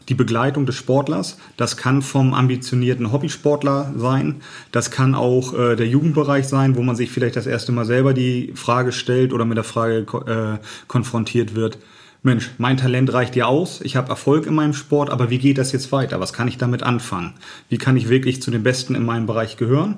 die 0.10 0.16
Begleitung 0.16 0.66
des 0.66 0.76
Sportlers. 0.76 1.38
Das 1.58 1.78
kann 1.78 2.02
vom 2.02 2.34
ambitionierten 2.34 3.12
Hobbysportler 3.12 3.94
sein. 3.98 4.42
Das 4.72 4.92
kann 4.92 5.16
auch 5.16 5.54
äh, 5.54 5.76
der 5.76 5.88
Jugendbereich 5.88 6.48
sein, 6.48 6.76
wo 6.76 6.82
man 6.82 6.96
sich 6.96 7.12
vielleicht 7.12 7.36
das 7.36 7.48
erste 7.48 7.72
Mal 7.72 7.86
selber 7.86 8.14
die 8.14 8.54
Frage 8.56 8.92
stellt 8.92 9.34
oder 9.34 9.46
mit 9.46 9.58
der 9.58 9.64
Frage 9.64 10.06
äh, 10.28 10.66
konfrontiert 10.88 11.56
wird. 11.56 11.78
Mensch, 12.26 12.52
mein 12.58 12.78
Talent 12.78 13.12
reicht 13.12 13.36
ja 13.36 13.48
aus, 13.48 13.82
ich 13.82 13.98
habe 13.98 14.10
Erfolg 14.10 14.46
in 14.46 14.56
meinem 14.56 14.74
Sport, 14.74 15.10
aber 15.10 15.30
wie 15.30 15.40
geht 15.40 15.58
das 15.58 15.74
jetzt 15.74 15.92
weiter? 15.92 16.22
Was 16.22 16.32
kann 16.32 16.48
ich 16.48 16.58
damit 16.58 16.82
anfangen? 16.82 17.34
Wie 17.68 17.78
kann 17.78 17.98
ich 17.98 18.08
wirklich 18.08 18.42
zu 18.42 18.50
den 18.50 18.64
Besten 18.64 18.96
in 18.96 19.06
meinem 19.06 19.26
Bereich 19.26 19.58
gehören? 19.58 19.98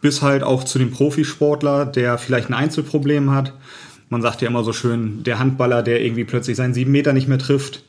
Bis 0.00 0.22
halt 0.22 0.42
auch 0.42 0.64
zu 0.64 0.78
dem 0.78 0.90
Profisportler, 0.90 1.84
der 1.84 2.16
vielleicht 2.16 2.48
ein 2.48 2.54
Einzelproblem 2.54 3.30
hat. 3.30 3.52
Man 4.08 4.22
sagt 4.22 4.40
ja 4.40 4.48
immer 4.48 4.64
so 4.64 4.72
schön, 4.72 5.22
der 5.24 5.38
Handballer, 5.38 5.82
der 5.82 6.02
irgendwie 6.02 6.24
plötzlich 6.24 6.56
seinen 6.56 6.72
sieben 6.72 6.92
Meter 6.92 7.12
nicht 7.12 7.28
mehr 7.28 7.38
trifft, 7.38 7.82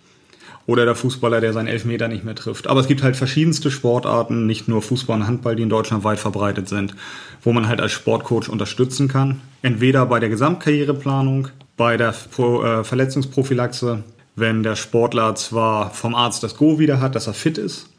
oder 0.67 0.85
der 0.85 0.95
Fußballer, 0.95 1.41
der 1.41 1.53
seinen 1.53 1.67
Elfmeter 1.67 2.09
nicht 2.09 2.25
mehr 2.25 2.35
trifft. 2.35 2.67
Aber 2.67 2.81
es 2.81 2.87
gibt 2.87 3.01
halt 3.01 3.15
verschiedenste 3.15 3.71
Sportarten, 3.71 4.45
nicht 4.45 4.67
nur 4.67 4.81
Fußball 4.81 5.21
und 5.21 5.25
Handball, 5.25 5.55
die 5.55 5.63
in 5.63 5.69
Deutschland 5.69 6.03
weit 6.03 6.19
verbreitet 6.19 6.67
sind, 6.67 6.93
wo 7.41 7.53
man 7.53 7.67
halt 7.67 7.81
als 7.81 7.93
Sportcoach 7.93 8.49
unterstützen 8.49 9.07
kann. 9.07 9.41
Entweder 9.61 10.05
bei 10.05 10.19
der 10.19 10.29
Gesamtkarriereplanung, 10.29 11.47
bei 11.77 11.95
der 11.95 12.09
äh, 12.09 12.83
Verletzungsprophylaxe, 12.83 14.03
wenn 14.35 14.61
der 14.61 14.75
Sportler 14.75 15.33
zwar 15.35 15.91
vom 15.91 16.13
Arzt 16.13 16.43
das 16.43 16.57
Go 16.57 16.77
wieder 16.77 16.99
hat, 16.99 17.15
dass 17.15 17.27
er 17.27 17.33
fit 17.33 17.57
ist, 17.57 17.89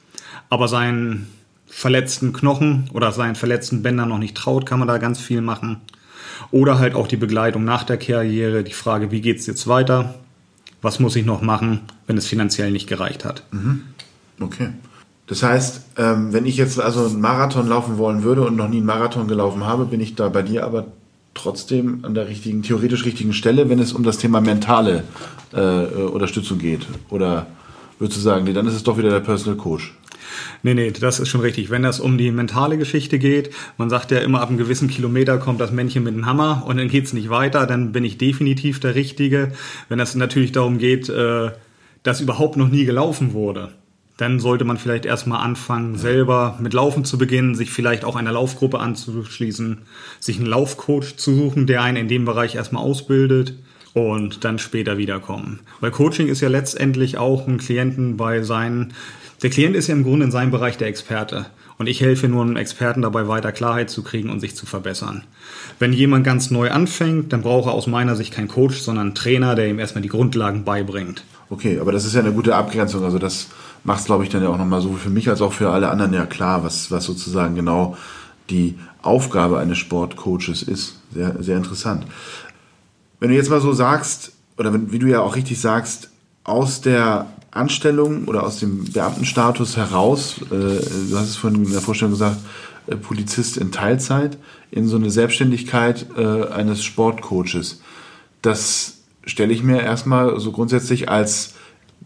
aber 0.51 0.69
seinen 0.69 1.27
verletzten 1.67 2.33
Knochen 2.35 2.91
oder 2.93 3.13
seinen 3.13 3.35
verletzten 3.35 3.83
Bändern 3.83 4.11
noch 4.11 4.19
nicht 4.19 4.37
traut, 4.37 4.67
kann 4.67 4.79
man 4.79 4.89
da 4.89 4.99
ganz 4.99 5.19
viel 5.19 5.41
machen. 5.41 5.81
Oder 6.51 6.79
halt 6.79 6.95
auch 6.95 7.09
die 7.09 7.17
Begleitung 7.17 7.65
nach 7.65 7.85
der 7.85 7.97
Karriere, 7.97 8.63
die 8.63 8.73
Frage, 8.73 9.11
wie 9.11 9.21
geht's 9.21 9.47
jetzt 9.47 9.67
weiter? 9.67 10.15
Was 10.83 11.01
muss 11.01 11.17
ich 11.17 11.25
noch 11.25 11.43
machen, 11.43 11.81
wenn 12.07 12.17
es 12.17 12.27
finanziell 12.27 12.71
nicht 12.71 12.89
gereicht 12.89 13.25
hat. 13.25 13.43
Mhm. 13.51 13.83
Okay. 14.41 14.71
Das 15.27 15.43
heißt, 15.43 15.83
ähm, 15.99 16.33
wenn 16.33 16.47
ich 16.47 16.57
jetzt 16.57 16.81
also 16.81 17.05
einen 17.05 17.21
Marathon 17.21 17.69
laufen 17.69 17.99
wollen 17.99 18.23
würde 18.23 18.47
und 18.47 18.57
noch 18.57 18.69
nie 18.69 18.79
einen 18.79 18.87
Marathon 18.87 19.29
gelaufen 19.29 19.65
habe, 19.65 19.85
bin 19.85 20.01
ich 20.01 20.15
da 20.15 20.29
bei 20.29 20.43
dir 20.43 20.65
aber 20.65 20.87
trotzdem 21.35 22.05
an 22.05 22.15
der 22.15 22.29
richtigen, 22.29 22.63
theoretisch 22.63 23.05
richtigen 23.05 23.33
Stelle, 23.33 23.69
wenn 23.69 23.79
es 23.79 23.93
um 23.93 24.03
das 24.03 24.19
Thema 24.19 24.41
mentale 24.41 25.05
äh, 25.53 25.85
Unterstützung 25.85 26.59
geht. 26.59 26.87
Oder 27.11 27.47
würdest 27.99 28.19
du 28.19 28.23
sagen, 28.23 28.45
nee, 28.45 28.53
dann 28.53 28.67
ist 28.67 28.75
es 28.75 28.83
doch 28.83 28.99
wieder 28.99 29.11
der 29.11 29.21
Personal 29.21 29.57
Coach? 29.57 29.95
Nee, 30.63 30.75
nee, 30.75 30.91
das 30.91 31.21
ist 31.21 31.29
schon 31.29 31.41
richtig. 31.41 31.71
Wenn 31.71 31.83
das 31.83 32.01
um 32.01 32.19
die 32.19 32.31
mentale 32.31 32.79
Geschichte 32.79 33.19
geht, 33.19 33.51
man 33.77 33.91
sagt 33.91 34.11
ja 34.11 34.19
immer, 34.19 34.41
ab 34.41 34.49
einem 34.49 34.59
gewissen 34.59 34.89
Kilometer 34.89 35.39
kommt 35.39 35.61
das 35.61 35.73
Männchen 35.73 36.05
mit 36.05 36.15
dem 36.15 36.27
Hammer 36.27 36.65
und 36.67 36.77
dann 36.77 36.89
geht's 36.89 37.13
nicht 37.13 37.31
weiter, 37.31 37.67
dann 37.67 37.93
bin 37.93 38.05
ich 38.05 38.19
definitiv 38.19 38.81
der 38.81 38.95
Richtige. 38.95 39.53
Wenn 39.89 40.01
es 40.01 40.15
natürlich 40.15 40.53
darum 40.53 40.79
geht, 40.79 41.09
äh, 41.09 41.51
dass 42.03 42.21
überhaupt 42.21 42.57
noch 42.57 42.69
nie 42.69 42.85
gelaufen 42.85 43.33
wurde, 43.33 43.71
dann 44.17 44.41
sollte 44.41 44.65
man 44.65 44.79
vielleicht 44.79 45.07
erstmal 45.07 45.45
anfangen, 45.45 45.97
selber 45.97 46.59
mit 46.61 46.75
Laufen 46.75 47.05
zu 47.05 47.19
beginnen, 47.19 47.55
sich 47.55 47.71
vielleicht 47.71 48.05
auch 48.05 48.17
einer 48.17 48.33
Laufgruppe 48.33 48.81
anzuschließen, 48.81 49.79
sich 50.19 50.39
einen 50.39 50.47
Laufcoach 50.47 51.17
zu 51.17 51.35
suchen, 51.35 51.67
der 51.67 51.83
einen 51.83 51.97
in 51.97 52.09
dem 52.09 52.25
Bereich 52.25 52.57
erstmal 52.57 52.83
ausbildet 52.83 53.55
und 53.95 54.45
dann 54.45 54.59
später 54.59 54.99
wiederkommen. 54.99 55.61
Weil 55.81 55.91
Coaching 55.91 56.29
ist 56.29 56.41
ja 56.41 56.49
letztendlich 56.49 57.19
auch 57.19 57.47
ein 57.47 57.59
Klienten 57.59 58.17
bei 58.17 58.43
seinen 58.43 58.93
der 59.43 59.51
Klient 59.51 59.77
ist 59.77 59.87
ja 59.87 59.95
im 59.95 60.03
Grunde 60.03 60.25
in 60.25 60.33
seinem 60.33 60.51
Bereich 60.51 60.79
der 60.79 60.89
Experte. 60.89 61.47
Und 61.79 61.87
ich 61.87 62.01
helfe 62.01 62.27
nur 62.27 62.43
einem 62.43 62.57
Experten 62.57 63.03
dabei, 63.03 63.29
weiter 63.29 63.53
Klarheit 63.53 63.89
zu 63.89 64.03
kriegen 64.03 64.31
und 64.31 64.41
sich 64.41 64.57
zu 64.57 64.67
verbessern. 64.67 65.23
Wenn 65.79 65.93
jemand 65.93 66.25
ganz 66.25 66.51
neu 66.51 66.73
anfängt, 66.73 67.33
dann 67.33 67.43
braucht 67.43 67.69
er 67.69 67.73
aus 67.73 67.87
meiner 67.87 68.17
Sicht 68.17 68.35
keinen 68.35 68.49
Coach, 68.49 68.79
sondern 68.81 69.07
einen 69.07 69.15
Trainer, 69.15 69.55
der 69.55 69.69
ihm 69.69 69.79
erstmal 69.79 70.03
die 70.03 70.09
Grundlagen 70.09 70.65
beibringt. 70.65 71.23
Okay, 71.51 71.79
aber 71.79 71.93
das 71.93 72.05
ist 72.05 72.15
ja 72.15 72.21
eine 72.21 72.33
gute 72.33 72.57
Abgrenzung. 72.57 73.05
Also 73.05 73.21
das 73.21 73.51
macht 73.85 74.01
es, 74.01 74.07
glaube 74.07 74.25
ich, 74.25 74.31
dann 74.31 74.43
ja 74.43 74.49
auch 74.49 74.59
nochmal 74.59 74.81
so 74.81 74.95
für 74.95 75.11
mich 75.11 75.29
als 75.29 75.41
auch 75.41 75.53
für 75.53 75.71
alle 75.71 75.89
anderen 75.89 76.13
ja 76.13 76.27
klar, 76.27 76.65
was, 76.65 76.91
was 76.91 77.05
sozusagen 77.05 77.55
genau 77.55 77.97
die 78.51 78.77
Aufgabe 79.03 79.61
eines 79.61 79.79
Sportcoaches 79.79 80.63
ist. 80.63 80.97
Sehr, 81.15 81.37
sehr 81.41 81.57
interessant. 81.57 82.07
Wenn 83.21 83.31
du 83.31 83.37
jetzt 83.37 83.51
mal 83.51 83.61
so 83.61 83.73
sagst, 83.73 84.33
oder 84.57 84.73
wenn, 84.73 84.93
wie 84.93 84.99
du 84.99 85.07
ja 85.07 85.21
auch 85.21 85.37
richtig 85.37 85.61
sagst, 85.61 86.11
aus 86.45 86.81
der 86.81 87.27
Anstellung 87.51 88.25
oder 88.27 88.45
aus 88.45 88.61
dem 88.61 88.85
Beamtenstatus 88.85 89.77
heraus, 89.77 90.37
äh, 90.47 90.49
du 90.51 91.17
hast 91.17 91.29
es 91.29 91.37
vorhin 91.37 91.65
in 91.65 91.73
der 91.73 91.81
Vorstellung 91.81 92.13
gesagt, 92.13 92.39
äh, 92.87 92.97
Polizist 92.97 93.57
in 93.57 93.73
Teilzeit, 93.73 94.39
in 94.71 94.87
so 94.87 94.97
eine 94.97 95.11
Selbstständigkeit 95.11 96.07
äh, 96.17 96.47
eines 96.49 96.85
Sportcoaches. 96.85 97.81
Das 98.43 98.99
stelle 99.25 99.53
ich 99.53 99.63
mir 99.63 99.81
erstmal 99.81 100.39
so 100.41 100.53
grundsätzlich 100.53 101.09
als 101.09 101.55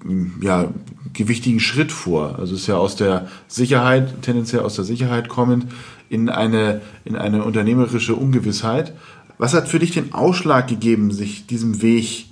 mm, 0.03 0.43
ja, 0.43 0.73
gewichtigen 1.13 1.61
Schritt 1.61 1.93
vor. 1.93 2.39
Also 2.39 2.55
es 2.55 2.63
ist 2.63 2.67
ja 2.67 2.77
aus 2.77 2.97
der 2.97 3.29
Sicherheit, 3.49 4.23
tendenziell 4.23 4.63
aus 4.63 4.77
der 4.77 4.85
Sicherheit 4.85 5.29
kommend, 5.29 5.67
in 6.09 6.29
eine, 6.29 6.83
in 7.05 7.17
eine 7.17 7.45
unternehmerische 7.45 8.15
Ungewissheit. 8.15 8.93
Was 9.39 9.55
hat 9.55 9.69
für 9.69 9.79
dich 9.79 9.93
den 9.93 10.13
Ausschlag 10.13 10.69
gegeben, 10.69 11.13
sich 11.13 11.47
diesem 11.47 11.83
Weg 11.83 12.27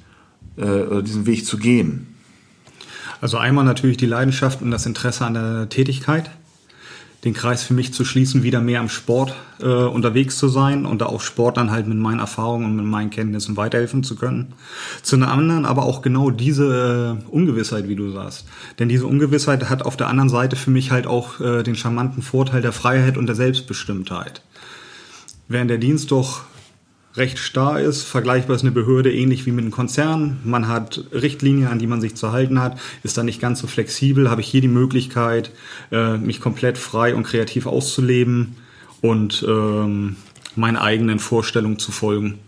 äh, 0.57 1.03
diesen 1.03 1.27
Weg 1.27 1.47
zu 1.47 1.59
gehen? 1.59 2.15
Also 3.21 3.37
einmal 3.37 3.65
natürlich 3.65 3.97
die 3.97 4.07
Leidenschaft 4.07 4.63
und 4.63 4.71
das 4.71 4.87
Interesse 4.87 5.27
an 5.27 5.35
der 5.35 5.69
Tätigkeit 5.69 6.31
den 7.25 7.35
Kreis 7.35 7.63
für 7.63 7.75
mich 7.75 7.93
zu 7.93 8.05
schließen, 8.05 8.43
wieder 8.43 8.61
mehr 8.61 8.81
am 8.81 8.89
Sport 8.89 9.35
äh, 9.61 9.67
unterwegs 9.67 10.39
zu 10.39 10.49
sein 10.49 10.87
und 10.87 11.03
da 11.03 11.07
auch 11.07 11.21
Sport 11.21 11.59
dann 11.59 11.71
halt 11.71 11.87
mit 11.87 11.99
meinen 11.99 12.19
Erfahrungen 12.19 12.65
und 12.65 12.77
mit 12.77 12.87
meinen 12.87 13.11
Kenntnissen 13.11 13.59
weiterhelfen 13.59 14.03
zu 14.03 14.17
können. 14.17 14.55
Zu 15.03 15.17
einer 15.17 15.31
anderen 15.31 15.67
aber 15.67 15.85
auch 15.85 16.01
genau 16.01 16.31
diese 16.31 17.19
äh, 17.21 17.31
Ungewissheit, 17.31 17.89
wie 17.89 17.97
du 17.97 18.11
sagst. 18.11 18.47
Denn 18.79 18.89
diese 18.89 19.07
Ungewissheit 19.07 19.69
hat 19.69 19.83
auf 19.83 19.99
der 19.99 20.09
anderen 20.09 20.31
Seite 20.31 20.57
für 20.57 20.71
mich 20.71 20.91
halt 20.91 21.07
auch 21.07 21.41
äh, 21.41 21.63
den 21.63 21.77
charmanten 21.77 22.23
Vorteil 22.23 22.63
der 22.63 22.73
Freiheit 22.73 23.19
und 23.19 23.27
der 23.27 23.37
Selbstbestimmtheit. 23.37 24.43
Während 25.47 25.69
der 25.69 25.79
Dienst 25.79 26.11
doch 26.11 26.43
recht 27.17 27.39
starr 27.39 27.81
ist. 27.81 28.03
Vergleichbar 28.03 28.57
ist 28.57 28.63
eine 28.63 28.71
Behörde 28.71 29.13
ähnlich 29.13 29.47
wie 29.47 29.53
mit 29.53 29.65
einem 29.65 29.73
Konzern. 29.73 30.39
Man 30.45 30.69
hat 30.69 31.05
Richtlinien, 31.13 31.69
an 31.69 31.79
die 31.79 31.87
man 31.87 32.01
sich 32.01 32.15
zu 32.15 32.33
halten 32.33 32.61
hat, 32.61 32.79
ist 33.03 33.19
dann 33.19 33.27
nicht 33.27 33.41
ganz 33.41 33.61
so 33.61 33.67
flexibel. 33.67 34.31
Habe 34.31 34.41
ich 34.41 34.49
hier 34.49 34.61
die 34.61 34.69
Möglichkeit, 34.69 35.51
äh, 35.91 36.17
mich 36.17 36.41
komplett 36.41 36.79
frei 36.79 37.15
und 37.15 37.25
kreativ 37.25 37.67
auszuleben 37.67 38.57
und 39.01 39.45
ähm, 39.49 40.17
meinen 40.57 40.77
eigenen 40.77 41.19
Vorstellungen 41.19 41.79
zu 41.79 41.93
folgen. 41.93 42.39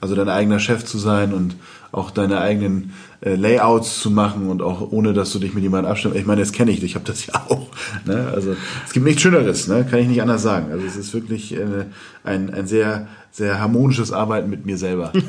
Also 0.00 0.14
dein 0.14 0.28
eigener 0.28 0.60
Chef 0.60 0.84
zu 0.84 0.98
sein 0.98 1.32
und 1.34 1.56
auch 1.90 2.10
deine 2.10 2.40
eigenen 2.40 2.92
äh, 3.20 3.34
Layouts 3.34 4.00
zu 4.00 4.10
machen 4.10 4.48
und 4.48 4.62
auch 4.62 4.92
ohne, 4.92 5.12
dass 5.12 5.32
du 5.32 5.40
dich 5.40 5.52
mit 5.52 5.64
jemandem 5.64 5.90
abstimmst. 5.90 6.16
Ich 6.16 6.26
meine, 6.26 6.40
das 6.40 6.52
kenne 6.52 6.70
ich, 6.70 6.82
ich 6.82 6.94
habe 6.94 7.04
das 7.04 7.26
ja 7.26 7.34
auch. 7.48 7.66
Ne? 8.04 8.30
Also 8.32 8.54
es 8.86 8.92
gibt 8.92 9.04
nichts 9.06 9.22
Schöneres, 9.22 9.66
ne? 9.66 9.84
kann 9.88 9.98
ich 9.98 10.06
nicht 10.08 10.22
anders 10.22 10.42
sagen. 10.42 10.70
Also 10.70 10.86
es 10.86 10.96
ist 10.96 11.12
wirklich 11.14 11.52
äh, 11.54 11.86
ein, 12.22 12.54
ein 12.54 12.66
sehr, 12.68 13.08
sehr 13.32 13.58
harmonisches 13.58 14.12
Arbeiten 14.12 14.48
mit 14.50 14.66
mir 14.66 14.78
selber. 14.78 15.12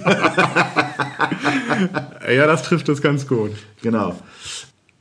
ja, 2.31 2.45
das 2.45 2.63
trifft 2.63 2.89
das 2.89 3.01
ganz 3.01 3.27
gut. 3.27 3.51
Genau. 3.81 4.15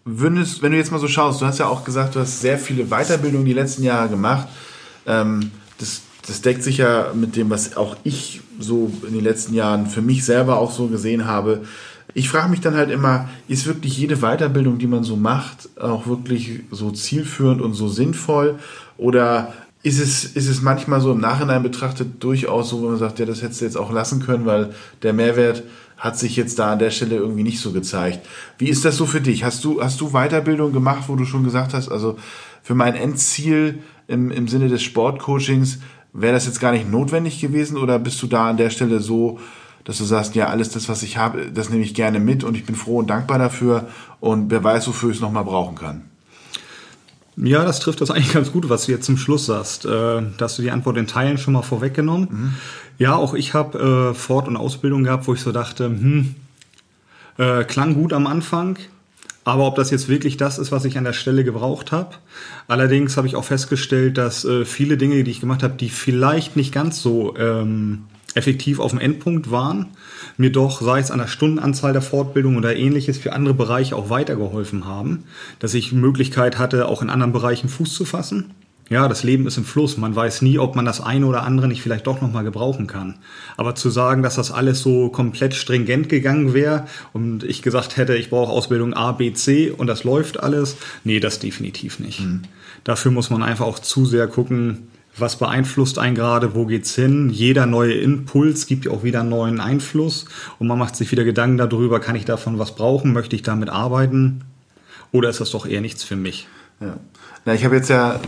Wenn, 0.04 0.38
es, 0.38 0.62
wenn 0.62 0.72
du 0.72 0.78
jetzt 0.78 0.90
mal 0.90 0.98
so 0.98 1.08
schaust, 1.08 1.42
du 1.42 1.46
hast 1.46 1.58
ja 1.58 1.66
auch 1.66 1.84
gesagt, 1.84 2.14
du 2.14 2.20
hast 2.20 2.40
sehr 2.40 2.58
viele 2.58 2.86
Weiterbildungen 2.86 3.44
die 3.44 3.52
letzten 3.52 3.82
Jahre 3.82 4.08
gemacht. 4.08 4.48
Ähm, 5.06 5.50
das, 5.78 6.00
das 6.26 6.40
deckt 6.40 6.62
sich 6.62 6.78
ja 6.78 7.12
mit 7.14 7.36
dem, 7.36 7.50
was 7.50 7.76
auch 7.76 7.96
ich 8.04 8.40
so 8.58 8.90
in 9.06 9.12
den 9.12 9.24
letzten 9.24 9.52
Jahren 9.54 9.86
für 9.86 10.00
mich 10.00 10.24
selber 10.24 10.58
auch 10.58 10.72
so 10.72 10.88
gesehen 10.88 11.26
habe. 11.26 11.62
Ich 12.18 12.28
frage 12.28 12.48
mich 12.48 12.60
dann 12.60 12.74
halt 12.74 12.90
immer, 12.90 13.28
ist 13.46 13.66
wirklich 13.66 13.96
jede 13.96 14.16
Weiterbildung, 14.16 14.78
die 14.78 14.88
man 14.88 15.04
so 15.04 15.14
macht, 15.14 15.68
auch 15.80 16.08
wirklich 16.08 16.62
so 16.72 16.90
zielführend 16.90 17.62
und 17.62 17.74
so 17.74 17.86
sinnvoll? 17.86 18.58
Oder 18.96 19.52
ist 19.84 20.00
es, 20.00 20.24
ist 20.24 20.48
es 20.48 20.60
manchmal 20.60 21.00
so 21.00 21.12
im 21.12 21.20
Nachhinein 21.20 21.62
betrachtet 21.62 22.20
durchaus 22.24 22.70
so, 22.70 22.82
wo 22.82 22.88
man 22.88 22.98
sagt, 22.98 23.20
ja, 23.20 23.24
das 23.24 23.40
hättest 23.40 23.60
du 23.60 23.66
jetzt 23.66 23.76
auch 23.76 23.92
lassen 23.92 24.18
können, 24.18 24.46
weil 24.46 24.70
der 25.04 25.12
Mehrwert 25.12 25.62
hat 25.96 26.18
sich 26.18 26.34
jetzt 26.34 26.58
da 26.58 26.72
an 26.72 26.80
der 26.80 26.90
Stelle 26.90 27.14
irgendwie 27.14 27.44
nicht 27.44 27.60
so 27.60 27.70
gezeigt. 27.70 28.26
Wie 28.58 28.68
ist 28.68 28.84
das 28.84 28.96
so 28.96 29.06
für 29.06 29.20
dich? 29.20 29.44
Hast 29.44 29.62
du, 29.62 29.80
hast 29.80 30.00
du 30.00 30.10
Weiterbildung 30.10 30.72
gemacht, 30.72 31.04
wo 31.06 31.14
du 31.14 31.24
schon 31.24 31.44
gesagt 31.44 31.72
hast, 31.72 31.88
also 31.88 32.18
für 32.64 32.74
mein 32.74 32.96
Endziel 32.96 33.78
im, 34.08 34.32
im 34.32 34.48
Sinne 34.48 34.68
des 34.68 34.82
Sportcoachings 34.82 35.78
wäre 36.12 36.32
das 36.32 36.46
jetzt 36.46 36.58
gar 36.58 36.72
nicht 36.72 36.90
notwendig 36.90 37.40
gewesen 37.40 37.76
oder 37.76 38.00
bist 38.00 38.20
du 38.22 38.26
da 38.26 38.50
an 38.50 38.56
der 38.56 38.70
Stelle 38.70 38.98
so 38.98 39.38
dass 39.84 39.98
du 39.98 40.04
sagst, 40.04 40.34
ja, 40.34 40.48
alles 40.48 40.70
das, 40.70 40.88
was 40.88 41.02
ich 41.02 41.16
habe, 41.16 41.50
das 41.52 41.70
nehme 41.70 41.82
ich 41.82 41.94
gerne 41.94 42.20
mit 42.20 42.44
und 42.44 42.56
ich 42.56 42.64
bin 42.64 42.74
froh 42.74 42.98
und 42.98 43.08
dankbar 43.08 43.38
dafür 43.38 43.88
und 44.20 44.50
wer 44.50 44.62
weiß, 44.62 44.86
wofür 44.88 45.10
ich 45.10 45.16
es 45.16 45.22
nochmal 45.22 45.44
brauchen 45.44 45.76
kann. 45.76 46.02
Ja, 47.36 47.64
das 47.64 47.78
trifft 47.78 48.00
das 48.00 48.10
eigentlich 48.10 48.32
ganz 48.32 48.50
gut, 48.50 48.68
was 48.68 48.86
du 48.86 48.92
jetzt 48.92 49.04
zum 49.04 49.16
Schluss 49.16 49.46
sagst. 49.46 49.84
Äh, 49.84 49.88
da 49.88 50.22
hast 50.40 50.58
du 50.58 50.62
die 50.62 50.72
Antwort 50.72 50.96
in 50.96 51.06
Teilen 51.06 51.38
schon 51.38 51.54
mal 51.54 51.62
vorweggenommen. 51.62 52.28
Mhm. 52.30 52.54
Ja, 52.98 53.14
auch 53.14 53.34
ich 53.34 53.54
habe 53.54 54.10
äh, 54.12 54.14
Fort- 54.14 54.48
und 54.48 54.56
Ausbildung 54.56 55.04
gehabt, 55.04 55.28
wo 55.28 55.34
ich 55.34 55.40
so 55.40 55.52
dachte, 55.52 55.84
hm, 55.84 56.34
äh, 57.38 57.62
klang 57.62 57.94
gut 57.94 58.12
am 58.12 58.26
Anfang, 58.26 58.76
aber 59.44 59.66
ob 59.66 59.76
das 59.76 59.90
jetzt 59.90 60.08
wirklich 60.08 60.36
das 60.36 60.58
ist, 60.58 60.72
was 60.72 60.84
ich 60.84 60.98
an 60.98 61.04
der 61.04 61.12
Stelle 61.12 61.44
gebraucht 61.44 61.92
habe. 61.92 62.16
Allerdings 62.66 63.16
habe 63.16 63.28
ich 63.28 63.36
auch 63.36 63.44
festgestellt, 63.44 64.18
dass 64.18 64.44
äh, 64.44 64.64
viele 64.64 64.96
Dinge, 64.96 65.22
die 65.22 65.30
ich 65.30 65.40
gemacht 65.40 65.62
habe, 65.62 65.74
die 65.74 65.90
vielleicht 65.90 66.56
nicht 66.56 66.72
ganz 66.72 67.00
so 67.00 67.36
ähm, 67.36 68.04
effektiv 68.38 68.80
auf 68.80 68.92
dem 68.92 69.00
Endpunkt 69.00 69.50
waren, 69.50 69.86
mir 70.36 70.50
doch, 70.50 70.80
sei 70.80 71.00
es 71.00 71.10
an 71.10 71.18
der 71.18 71.26
Stundenanzahl 71.26 71.92
der 71.92 72.02
Fortbildung 72.02 72.56
oder 72.56 72.76
ähnliches, 72.76 73.18
für 73.18 73.32
andere 73.32 73.54
Bereiche 73.54 73.96
auch 73.96 74.08
weitergeholfen 74.08 74.86
haben, 74.86 75.24
dass 75.58 75.74
ich 75.74 75.92
Möglichkeit 75.92 76.58
hatte, 76.58 76.88
auch 76.88 77.02
in 77.02 77.10
anderen 77.10 77.32
Bereichen 77.32 77.68
Fuß 77.68 77.92
zu 77.92 78.04
fassen. 78.04 78.54
Ja, 78.90 79.06
das 79.06 79.22
Leben 79.22 79.46
ist 79.46 79.58
im 79.58 79.64
Fluss. 79.64 79.98
Man 79.98 80.16
weiß 80.16 80.40
nie, 80.40 80.58
ob 80.58 80.74
man 80.74 80.86
das 80.86 81.02
eine 81.02 81.26
oder 81.26 81.42
andere 81.42 81.68
nicht 81.68 81.82
vielleicht 81.82 82.06
doch 82.06 82.22
nochmal 82.22 82.44
gebrauchen 82.44 82.86
kann. 82.86 83.16
Aber 83.58 83.74
zu 83.74 83.90
sagen, 83.90 84.22
dass 84.22 84.36
das 84.36 84.50
alles 84.50 84.80
so 84.80 85.10
komplett 85.10 85.54
stringent 85.54 86.08
gegangen 86.08 86.54
wäre 86.54 86.86
und 87.12 87.44
ich 87.44 87.60
gesagt 87.60 87.98
hätte, 87.98 88.16
ich 88.16 88.30
brauche 88.30 88.50
Ausbildung 88.50 88.94
A, 88.94 89.12
B, 89.12 89.34
C 89.34 89.70
und 89.70 89.88
das 89.88 90.04
läuft 90.04 90.42
alles, 90.42 90.76
nee, 91.04 91.20
das 91.20 91.38
definitiv 91.38 91.98
nicht. 91.98 92.20
Mhm. 92.20 92.42
Dafür 92.84 93.10
muss 93.10 93.28
man 93.28 93.42
einfach 93.42 93.66
auch 93.66 93.78
zu 93.78 94.06
sehr 94.06 94.26
gucken, 94.26 94.88
was 95.20 95.38
beeinflusst 95.38 95.98
einen 95.98 96.14
gerade, 96.14 96.54
wo 96.54 96.66
geht's 96.66 96.94
hin? 96.94 97.30
Jeder 97.30 97.66
neue 97.66 97.94
Impuls 97.94 98.66
gibt 98.66 98.84
ja 98.84 98.92
auch 98.92 99.02
wieder 99.02 99.20
einen 99.20 99.28
neuen 99.28 99.60
Einfluss 99.60 100.26
und 100.58 100.66
man 100.66 100.78
macht 100.78 100.96
sich 100.96 101.10
wieder 101.12 101.24
Gedanken 101.24 101.58
darüber, 101.58 102.00
kann 102.00 102.16
ich 102.16 102.24
davon 102.24 102.58
was 102.58 102.74
brauchen, 102.74 103.12
möchte 103.12 103.36
ich 103.36 103.42
damit 103.42 103.68
arbeiten 103.70 104.42
oder 105.12 105.28
ist 105.30 105.40
das 105.40 105.50
doch 105.50 105.66
eher 105.66 105.80
nichts 105.80 106.04
für 106.04 106.16
mich? 106.16 106.48
Ja. 106.80 106.96
Na, 107.44 107.54
ich 107.54 107.64
habe 107.64 107.76
jetzt 107.76 107.88
ja 107.88 108.20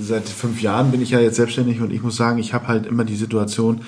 seit 0.00 0.28
fünf 0.28 0.60
Jahren 0.60 0.90
bin 0.90 1.00
ich 1.02 1.10
ja 1.10 1.20
jetzt 1.20 1.36
selbstständig 1.36 1.80
und 1.80 1.92
ich 1.92 2.02
muss 2.02 2.16
sagen, 2.16 2.38
ich 2.38 2.52
habe 2.52 2.68
halt 2.68 2.86
immer 2.86 3.04
die 3.04 3.16
Situation, 3.16 3.82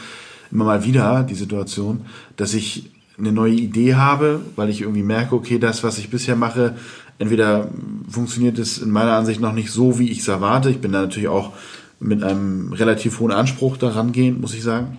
immer 0.50 0.64
mal 0.64 0.84
wieder 0.84 1.24
die 1.24 1.34
Situation, 1.34 2.06
dass 2.36 2.54
ich 2.54 2.90
eine 3.18 3.32
neue 3.32 3.54
Idee 3.54 3.96
habe, 3.96 4.40
weil 4.54 4.68
ich 4.68 4.82
irgendwie 4.82 5.02
merke, 5.02 5.34
okay, 5.34 5.58
das, 5.58 5.82
was 5.82 5.98
ich 5.98 6.10
bisher 6.10 6.36
mache, 6.36 6.76
entweder 7.18 7.68
funktioniert 8.08 8.58
es 8.58 8.78
in 8.78 8.90
meiner 8.90 9.14
Ansicht 9.14 9.40
noch 9.40 9.52
nicht 9.52 9.70
so, 9.70 9.98
wie 9.98 10.10
ich 10.10 10.20
es 10.20 10.28
erwarte. 10.28 10.70
Ich 10.70 10.80
bin 10.80 10.92
da 10.92 11.02
natürlich 11.02 11.28
auch 11.28 11.52
mit 12.00 12.22
einem 12.22 12.72
relativ 12.72 13.20
hohen 13.20 13.32
Anspruch 13.32 13.76
daran 13.76 14.12
gehen, 14.12 14.40
muss 14.40 14.54
ich 14.54 14.62
sagen. 14.62 14.98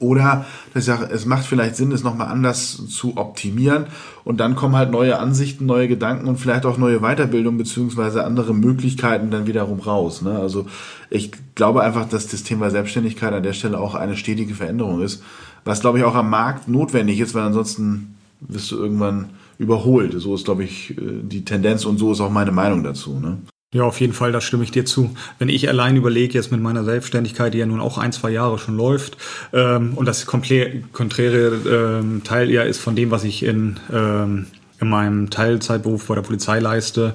Oder 0.00 0.44
dass 0.74 0.82
ich 0.82 0.86
sage, 0.86 1.08
es 1.10 1.26
macht 1.26 1.44
vielleicht 1.44 1.76
Sinn, 1.76 1.92
es 1.92 2.04
nochmal 2.04 2.28
anders 2.28 2.86
zu 2.88 3.16
optimieren 3.16 3.86
und 4.22 4.38
dann 4.38 4.54
kommen 4.54 4.76
halt 4.76 4.90
neue 4.90 5.18
Ansichten, 5.18 5.66
neue 5.66 5.88
Gedanken 5.88 6.28
und 6.28 6.36
vielleicht 6.36 6.66
auch 6.66 6.76
neue 6.76 7.00
Weiterbildung 7.00 7.56
beziehungsweise 7.56 8.24
andere 8.24 8.54
Möglichkeiten 8.54 9.30
dann 9.30 9.46
wiederum 9.46 9.80
raus. 9.80 10.22
Ne? 10.22 10.38
Also 10.38 10.66
ich 11.10 11.32
glaube 11.54 11.82
einfach, 11.82 12.08
dass 12.08 12.28
das 12.28 12.42
Thema 12.42 12.70
Selbstständigkeit 12.70 13.32
an 13.32 13.42
der 13.42 13.54
Stelle 13.54 13.80
auch 13.80 13.94
eine 13.94 14.16
stetige 14.16 14.54
Veränderung 14.54 15.02
ist, 15.02 15.22
was 15.64 15.80
glaube 15.80 15.98
ich 15.98 16.04
auch 16.04 16.14
am 16.14 16.30
Markt 16.30 16.68
notwendig 16.68 17.18
ist, 17.18 17.34
weil 17.34 17.44
ansonsten 17.44 18.14
wirst 18.40 18.70
du 18.70 18.76
irgendwann 18.76 19.30
überholt. 19.58 20.14
So 20.18 20.34
ist 20.34 20.44
glaube 20.44 20.64
ich 20.64 20.94
die 20.98 21.44
Tendenz 21.44 21.86
und 21.86 21.98
so 21.98 22.12
ist 22.12 22.20
auch 22.20 22.30
meine 22.30 22.52
Meinung 22.52 22.84
dazu. 22.84 23.18
Ne? 23.18 23.38
Ja, 23.74 23.82
auf 23.82 24.00
jeden 24.00 24.14
Fall, 24.14 24.32
da 24.32 24.40
stimme 24.40 24.64
ich 24.64 24.70
dir 24.70 24.86
zu. 24.86 25.14
Wenn 25.38 25.50
ich 25.50 25.68
allein 25.68 25.94
überlege, 25.96 26.32
jetzt 26.32 26.50
mit 26.50 26.62
meiner 26.62 26.84
Selbstständigkeit, 26.84 27.52
die 27.52 27.58
ja 27.58 27.66
nun 27.66 27.80
auch 27.80 27.98
ein, 27.98 28.12
zwei 28.12 28.30
Jahre 28.30 28.58
schon 28.58 28.78
läuft, 28.78 29.18
ähm, 29.52 29.92
und 29.94 30.06
das 30.06 30.24
komplett 30.24 30.90
konträre 30.94 31.98
ähm, 32.00 32.22
Teil 32.24 32.50
ja 32.50 32.62
ist 32.62 32.80
von 32.80 32.96
dem, 32.96 33.10
was 33.10 33.24
ich 33.24 33.42
in 33.42 33.78
ähm, 33.92 34.46
in 34.80 34.88
meinem 34.88 35.30
Teilzeitberuf 35.30 36.06
bei 36.06 36.14
der 36.14 36.22
Polizei 36.22 36.60
leiste, 36.60 37.14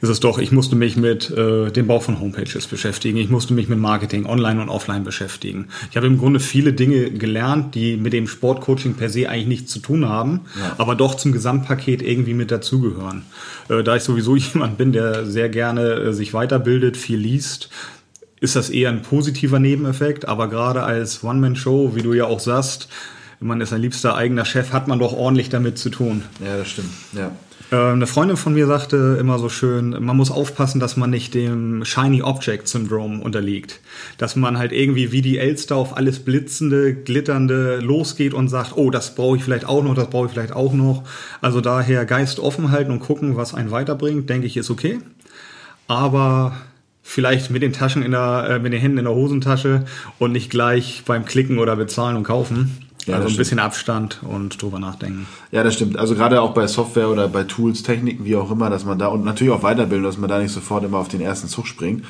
ist 0.00 0.08
es 0.08 0.20
doch, 0.20 0.38
ich 0.38 0.50
musste 0.50 0.74
mich 0.74 0.96
mit 0.96 1.30
äh, 1.30 1.70
dem 1.70 1.86
Bau 1.86 2.00
von 2.00 2.18
Homepages 2.18 2.66
beschäftigen, 2.66 3.18
ich 3.18 3.30
musste 3.30 3.54
mich 3.54 3.68
mit 3.68 3.78
Marketing 3.78 4.26
online 4.26 4.60
und 4.60 4.68
offline 4.68 5.04
beschäftigen. 5.04 5.68
Ich 5.90 5.96
habe 5.96 6.06
im 6.06 6.18
Grunde 6.18 6.40
viele 6.40 6.72
Dinge 6.72 7.10
gelernt, 7.10 7.74
die 7.74 7.96
mit 7.96 8.12
dem 8.12 8.26
Sportcoaching 8.26 8.94
per 8.94 9.10
se 9.10 9.28
eigentlich 9.28 9.46
nichts 9.46 9.72
zu 9.72 9.78
tun 9.78 10.08
haben, 10.08 10.42
ja. 10.58 10.74
aber 10.78 10.96
doch 10.96 11.14
zum 11.14 11.32
Gesamtpaket 11.32 12.02
irgendwie 12.02 12.34
mit 12.34 12.50
dazugehören. 12.50 13.22
Äh, 13.68 13.84
da 13.84 13.96
ich 13.96 14.02
sowieso 14.02 14.34
jemand 14.36 14.76
bin, 14.76 14.92
der 14.92 15.24
sehr 15.26 15.48
gerne 15.48 15.94
äh, 15.94 16.12
sich 16.12 16.34
weiterbildet, 16.34 16.96
viel 16.96 17.18
liest, 17.18 17.70
ist 18.40 18.56
das 18.56 18.70
eher 18.70 18.90
ein 18.90 19.02
positiver 19.02 19.58
Nebeneffekt, 19.58 20.26
aber 20.26 20.48
gerade 20.48 20.82
als 20.82 21.22
One-Man-Show, 21.22 21.92
wie 21.94 22.02
du 22.02 22.12
ja 22.12 22.26
auch 22.26 22.40
sagst, 22.40 22.88
man 23.44 23.60
ist 23.60 23.72
ein 23.72 23.80
liebster 23.80 24.16
eigener 24.16 24.44
Chef, 24.44 24.72
hat 24.72 24.88
man 24.88 24.98
doch 24.98 25.12
ordentlich 25.12 25.50
damit 25.50 25.78
zu 25.78 25.90
tun. 25.90 26.22
Ja, 26.44 26.56
das 26.56 26.68
stimmt. 26.68 26.90
Ja. 27.12 27.30
Äh, 27.70 27.92
eine 27.92 28.06
Freundin 28.06 28.38
von 28.38 28.54
mir 28.54 28.66
sagte 28.66 29.18
immer 29.20 29.38
so 29.38 29.50
schön, 29.50 29.90
man 29.90 30.16
muss 30.16 30.30
aufpassen, 30.30 30.80
dass 30.80 30.96
man 30.96 31.10
nicht 31.10 31.34
dem 31.34 31.84
Shiny 31.84 32.22
Object 32.22 32.66
Syndrome 32.68 33.22
unterliegt. 33.22 33.80
Dass 34.16 34.34
man 34.34 34.56
halt 34.56 34.72
irgendwie 34.72 35.12
wie 35.12 35.20
die 35.20 35.36
Elster 35.36 35.76
auf 35.76 35.96
alles 35.96 36.20
blitzende, 36.20 36.94
glitternde 36.94 37.80
losgeht 37.80 38.32
und 38.32 38.48
sagt, 38.48 38.76
oh, 38.76 38.90
das 38.90 39.14
brauche 39.14 39.36
ich 39.36 39.44
vielleicht 39.44 39.66
auch 39.66 39.84
noch, 39.84 39.94
das 39.94 40.08
brauche 40.08 40.26
ich 40.26 40.32
vielleicht 40.32 40.54
auch 40.54 40.72
noch. 40.72 41.04
Also 41.42 41.60
daher 41.60 42.06
Geist 42.06 42.40
offen 42.40 42.70
halten 42.70 42.92
und 42.92 43.00
gucken, 43.00 43.36
was 43.36 43.52
einen 43.52 43.70
weiterbringt, 43.70 44.30
denke 44.30 44.46
ich, 44.46 44.56
ist 44.56 44.70
okay. 44.70 45.00
Aber 45.86 46.54
vielleicht 47.02 47.50
mit 47.50 47.62
den 47.62 47.74
Taschen 47.74 48.02
in 48.02 48.12
der, 48.12 48.46
äh, 48.48 48.58
mit 48.58 48.72
den 48.72 48.80
Händen 48.80 48.96
in 48.96 49.04
der 49.04 49.14
Hosentasche 49.14 49.84
und 50.18 50.32
nicht 50.32 50.48
gleich 50.48 51.02
beim 51.04 51.26
Klicken 51.26 51.58
oder 51.58 51.76
bezahlen 51.76 52.16
und 52.16 52.24
kaufen. 52.24 52.83
Ja, 53.06 53.16
also 53.16 53.28
ein 53.28 53.36
bisschen 53.36 53.58
Abstand 53.58 54.20
und 54.22 54.60
drüber 54.60 54.78
nachdenken. 54.78 55.26
Ja, 55.50 55.62
das 55.62 55.74
stimmt. 55.74 55.98
Also 55.98 56.14
gerade 56.14 56.40
auch 56.40 56.54
bei 56.54 56.66
Software 56.66 57.08
oder 57.08 57.28
bei 57.28 57.44
Tools, 57.44 57.82
Techniken, 57.82 58.24
wie 58.24 58.36
auch 58.36 58.50
immer, 58.50 58.70
dass 58.70 58.84
man 58.84 58.98
da 58.98 59.08
und 59.08 59.24
natürlich 59.24 59.52
auch 59.52 59.62
weiterbilden, 59.62 60.04
dass 60.04 60.18
man 60.18 60.28
da 60.28 60.38
nicht 60.38 60.52
sofort 60.52 60.84
immer 60.84 60.98
auf 60.98 61.08
den 61.08 61.20
ersten 61.20 61.48
Zug 61.48 61.66
springt. 61.66 62.04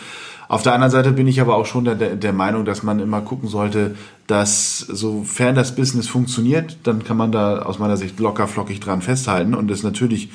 Auf 0.48 0.62
der 0.62 0.74
anderen 0.74 0.90
Seite 0.90 1.12
bin 1.12 1.26
ich 1.26 1.40
aber 1.40 1.56
auch 1.56 1.66
schon 1.66 1.84
der, 1.84 1.94
der 1.94 2.32
Meinung, 2.32 2.64
dass 2.64 2.82
man 2.82 3.00
immer 3.00 3.22
gucken 3.22 3.48
sollte, 3.48 3.96
dass 4.26 4.78
sofern 4.78 5.54
das 5.54 5.74
Business 5.74 6.06
funktioniert, 6.06 6.76
dann 6.82 7.02
kann 7.02 7.16
man 7.16 7.32
da 7.32 7.62
aus 7.62 7.78
meiner 7.78 7.96
Sicht 7.96 8.20
locker 8.20 8.46
flockig 8.46 8.80
dran 8.80 9.02
festhalten 9.02 9.54
und 9.54 9.70
das 9.70 9.82
natürlich 9.82 10.28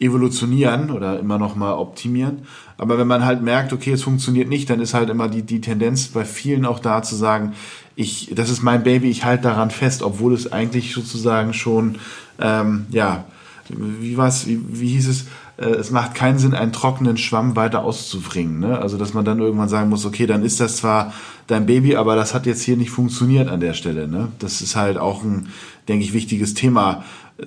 evolutionieren 0.00 0.90
oder 0.90 1.18
immer 1.18 1.38
noch 1.38 1.56
mal 1.56 1.72
optimieren. 1.72 2.46
Aber 2.76 2.98
wenn 2.98 3.08
man 3.08 3.24
halt 3.24 3.42
merkt, 3.42 3.72
okay, 3.72 3.92
es 3.92 4.02
funktioniert 4.02 4.48
nicht, 4.48 4.70
dann 4.70 4.80
ist 4.80 4.94
halt 4.94 5.10
immer 5.10 5.28
die, 5.28 5.42
die 5.42 5.60
Tendenz 5.60 6.08
bei 6.08 6.24
vielen 6.24 6.64
auch 6.64 6.78
da 6.78 7.02
zu 7.02 7.16
sagen, 7.16 7.54
ich, 7.98 8.30
das 8.32 8.48
ist 8.48 8.62
mein 8.62 8.84
Baby, 8.84 9.10
ich 9.10 9.24
halte 9.24 9.42
daran 9.42 9.72
fest, 9.72 10.04
obwohl 10.04 10.32
es 10.32 10.52
eigentlich 10.52 10.94
sozusagen 10.94 11.52
schon, 11.52 11.96
ähm, 12.40 12.86
ja, 12.90 13.24
wie 13.68 14.16
war's, 14.16 14.46
wie, 14.46 14.60
wie 14.68 14.90
hieß 14.90 15.08
es, 15.08 15.24
äh, 15.56 15.64
es 15.64 15.90
macht 15.90 16.14
keinen 16.14 16.38
Sinn, 16.38 16.54
einen 16.54 16.72
trockenen 16.72 17.16
Schwamm 17.16 17.56
weiter 17.56 17.82
auszubringen. 17.82 18.60
Ne? 18.60 18.78
Also 18.78 18.98
dass 18.98 19.14
man 19.14 19.24
dann 19.24 19.40
irgendwann 19.40 19.68
sagen 19.68 19.90
muss, 19.90 20.06
okay, 20.06 20.28
dann 20.28 20.44
ist 20.44 20.60
das 20.60 20.76
zwar 20.76 21.12
dein 21.48 21.66
Baby, 21.66 21.96
aber 21.96 22.14
das 22.14 22.34
hat 22.34 22.46
jetzt 22.46 22.62
hier 22.62 22.76
nicht 22.76 22.90
funktioniert 22.90 23.48
an 23.48 23.58
der 23.58 23.74
Stelle. 23.74 24.06
Ne? 24.06 24.28
Das 24.38 24.60
ist 24.60 24.76
halt 24.76 24.96
auch 24.96 25.24
ein, 25.24 25.48
denke 25.88 26.04
ich, 26.04 26.12
wichtiges 26.12 26.54
Thema, 26.54 27.02
äh, 27.38 27.46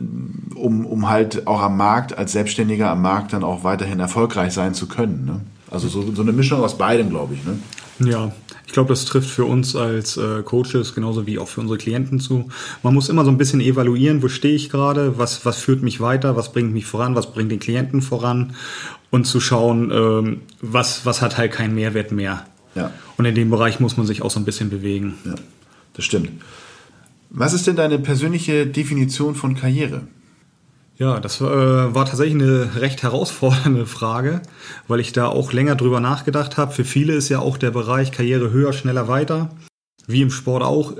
um, 0.55 0.85
um 0.85 1.09
halt 1.09 1.47
auch 1.47 1.61
am 1.61 1.77
Markt, 1.77 2.17
als 2.17 2.33
Selbstständiger 2.33 2.89
am 2.89 3.01
Markt 3.01 3.31
dann 3.31 3.45
auch 3.45 3.63
weiterhin 3.63 4.01
erfolgreich 4.01 4.51
sein 4.51 4.73
zu 4.73 4.89
können. 4.89 5.23
Ne? 5.25 5.39
Also 5.71 5.87
so, 5.87 6.13
so 6.13 6.21
eine 6.21 6.33
Mischung 6.33 6.61
aus 6.61 6.77
beidem, 6.77 7.09
glaube 7.09 7.33
ich. 7.33 7.43
Ne? 7.45 8.09
Ja, 8.09 8.31
ich 8.67 8.73
glaube, 8.73 8.89
das 8.89 9.05
trifft 9.05 9.29
für 9.29 9.45
uns 9.45 9.75
als 9.75 10.17
äh, 10.17 10.43
Coaches 10.43 10.93
genauso 10.93 11.25
wie 11.27 11.39
auch 11.39 11.47
für 11.47 11.61
unsere 11.61 11.77
Klienten 11.77 12.19
zu. 12.19 12.49
Man 12.83 12.93
muss 12.93 13.09
immer 13.09 13.25
so 13.25 13.31
ein 13.31 13.37
bisschen 13.37 13.61
evaluieren, 13.61 14.21
wo 14.21 14.27
stehe 14.27 14.53
ich 14.53 14.69
gerade, 14.69 15.17
was, 15.17 15.45
was 15.45 15.57
führt 15.57 15.81
mich 15.81 16.01
weiter, 16.01 16.35
was 16.35 16.51
bringt 16.51 16.73
mich 16.73 16.85
voran, 16.85 17.15
was 17.15 17.31
bringt 17.33 17.51
den 17.51 17.59
Klienten 17.59 18.01
voran 18.01 18.53
und 19.09 19.25
zu 19.25 19.39
schauen, 19.39 19.91
ähm, 19.91 20.41
was, 20.61 21.05
was 21.05 21.21
hat 21.21 21.37
halt 21.37 21.51
keinen 21.51 21.75
Mehrwert 21.75 22.11
mehr. 22.11 22.45
Ja. 22.75 22.91
Und 23.17 23.25
in 23.25 23.35
dem 23.35 23.49
Bereich 23.49 23.79
muss 23.79 23.97
man 23.97 24.05
sich 24.05 24.21
auch 24.21 24.31
so 24.31 24.39
ein 24.39 24.45
bisschen 24.45 24.69
bewegen. 24.69 25.15
Ja, 25.25 25.35
das 25.93 26.05
stimmt. 26.05 26.29
Was 27.29 27.53
ist 27.53 27.67
denn 27.67 27.77
deine 27.77 27.99
persönliche 27.99 28.67
Definition 28.67 29.35
von 29.35 29.55
Karriere? 29.55 30.01
Ja, 31.01 31.19
das 31.19 31.41
äh, 31.41 31.43
war 31.43 32.05
tatsächlich 32.05 32.35
eine 32.35 32.75
recht 32.75 33.01
herausfordernde 33.01 33.87
Frage, 33.87 34.39
weil 34.87 34.99
ich 34.99 35.11
da 35.11 35.25
auch 35.25 35.51
länger 35.51 35.75
drüber 35.75 35.99
nachgedacht 35.99 36.57
habe. 36.57 36.73
Für 36.73 36.85
viele 36.85 37.13
ist 37.13 37.27
ja 37.27 37.39
auch 37.39 37.57
der 37.57 37.71
Bereich 37.71 38.11
Karriere 38.11 38.51
höher, 38.51 38.71
schneller, 38.71 39.07
weiter. 39.07 39.49
Wie 40.05 40.21
im 40.21 40.29
Sport 40.29 40.61
auch. 40.61 40.93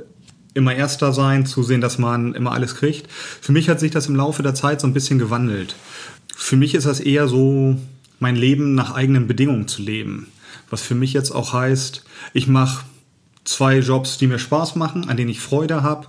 Immer 0.56 0.74
Erster 0.74 1.14
sein, 1.14 1.46
zusehen, 1.46 1.82
dass 1.82 2.00
man 2.00 2.34
immer 2.34 2.52
alles 2.52 2.74
kriegt. 2.74 3.12
Für 3.12 3.52
mich 3.52 3.70
hat 3.70 3.80
sich 3.80 3.92
das 3.92 4.08
im 4.08 4.16
Laufe 4.16 4.42
der 4.42 4.56
Zeit 4.56 4.82
so 4.82 4.88
ein 4.88 4.94
bisschen 4.94 5.20
gewandelt. 5.20 5.76
Für 6.36 6.56
mich 6.56 6.74
ist 6.74 6.88
das 6.88 7.00
eher 7.00 7.28
so, 7.28 7.78
mein 8.18 8.36
Leben 8.36 8.74
nach 8.74 8.96
eigenen 8.96 9.28
Bedingungen 9.28 9.68
zu 9.68 9.84
leben. 9.84 10.30
Was 10.72 10.82
für 10.82 10.96
mich 10.96 11.14
jetzt 11.14 11.30
auch 11.30 11.54
heißt, 11.54 12.04
ich 12.34 12.48
mache 12.48 12.86
zwei 13.44 13.78
Jobs, 13.78 14.18
die 14.18 14.26
mir 14.26 14.40
Spaß 14.40 14.76
machen, 14.78 15.10
an 15.10 15.18
denen 15.18 15.30
ich 15.30 15.42
Freude 15.42 15.84
habe. 15.84 16.08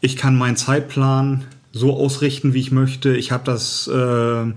Ich 0.00 0.14
kann 0.14 0.38
meinen 0.38 0.56
Zeitplan 0.56 1.44
so 1.72 1.96
ausrichten, 1.96 2.54
wie 2.54 2.60
ich 2.60 2.72
möchte. 2.72 3.16
Ich 3.16 3.32
habe 3.32 3.44
das 3.44 3.86
äh, 3.88 4.52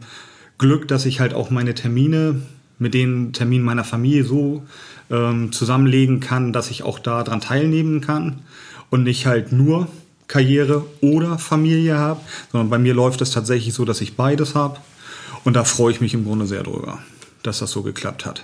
Glück, 0.57 0.87
dass 0.87 1.05
ich 1.05 1.19
halt 1.19 1.33
auch 1.33 1.49
meine 1.49 1.73
Termine 1.73 2.41
mit 2.79 2.93
den 2.93 3.33
Terminen 3.33 3.63
meiner 3.63 3.83
Familie 3.83 4.23
so 4.23 4.63
ähm, 5.09 5.51
zusammenlegen 5.51 6.19
kann, 6.19 6.53
dass 6.53 6.71
ich 6.71 6.83
auch 6.83 6.99
daran 6.99 7.41
teilnehmen 7.41 8.01
kann 8.01 8.41
und 8.89 9.03
nicht 9.03 9.25
halt 9.25 9.51
nur 9.51 9.87
Karriere 10.27 10.85
oder 11.01 11.37
Familie 11.37 11.97
habe, 11.97 12.21
sondern 12.51 12.69
bei 12.69 12.79
mir 12.79 12.93
läuft 12.93 13.21
es 13.21 13.31
tatsächlich 13.31 13.73
so, 13.73 13.85
dass 13.85 14.01
ich 14.01 14.15
beides 14.15 14.55
habe. 14.55 14.79
Und 15.43 15.55
da 15.55 15.63
freue 15.63 15.91
ich 15.91 16.01
mich 16.01 16.13
im 16.13 16.23
Grunde 16.23 16.47
sehr 16.47 16.63
drüber, 16.63 16.99
dass 17.43 17.59
das 17.59 17.71
so 17.71 17.83
geklappt 17.83 18.25
hat. 18.25 18.43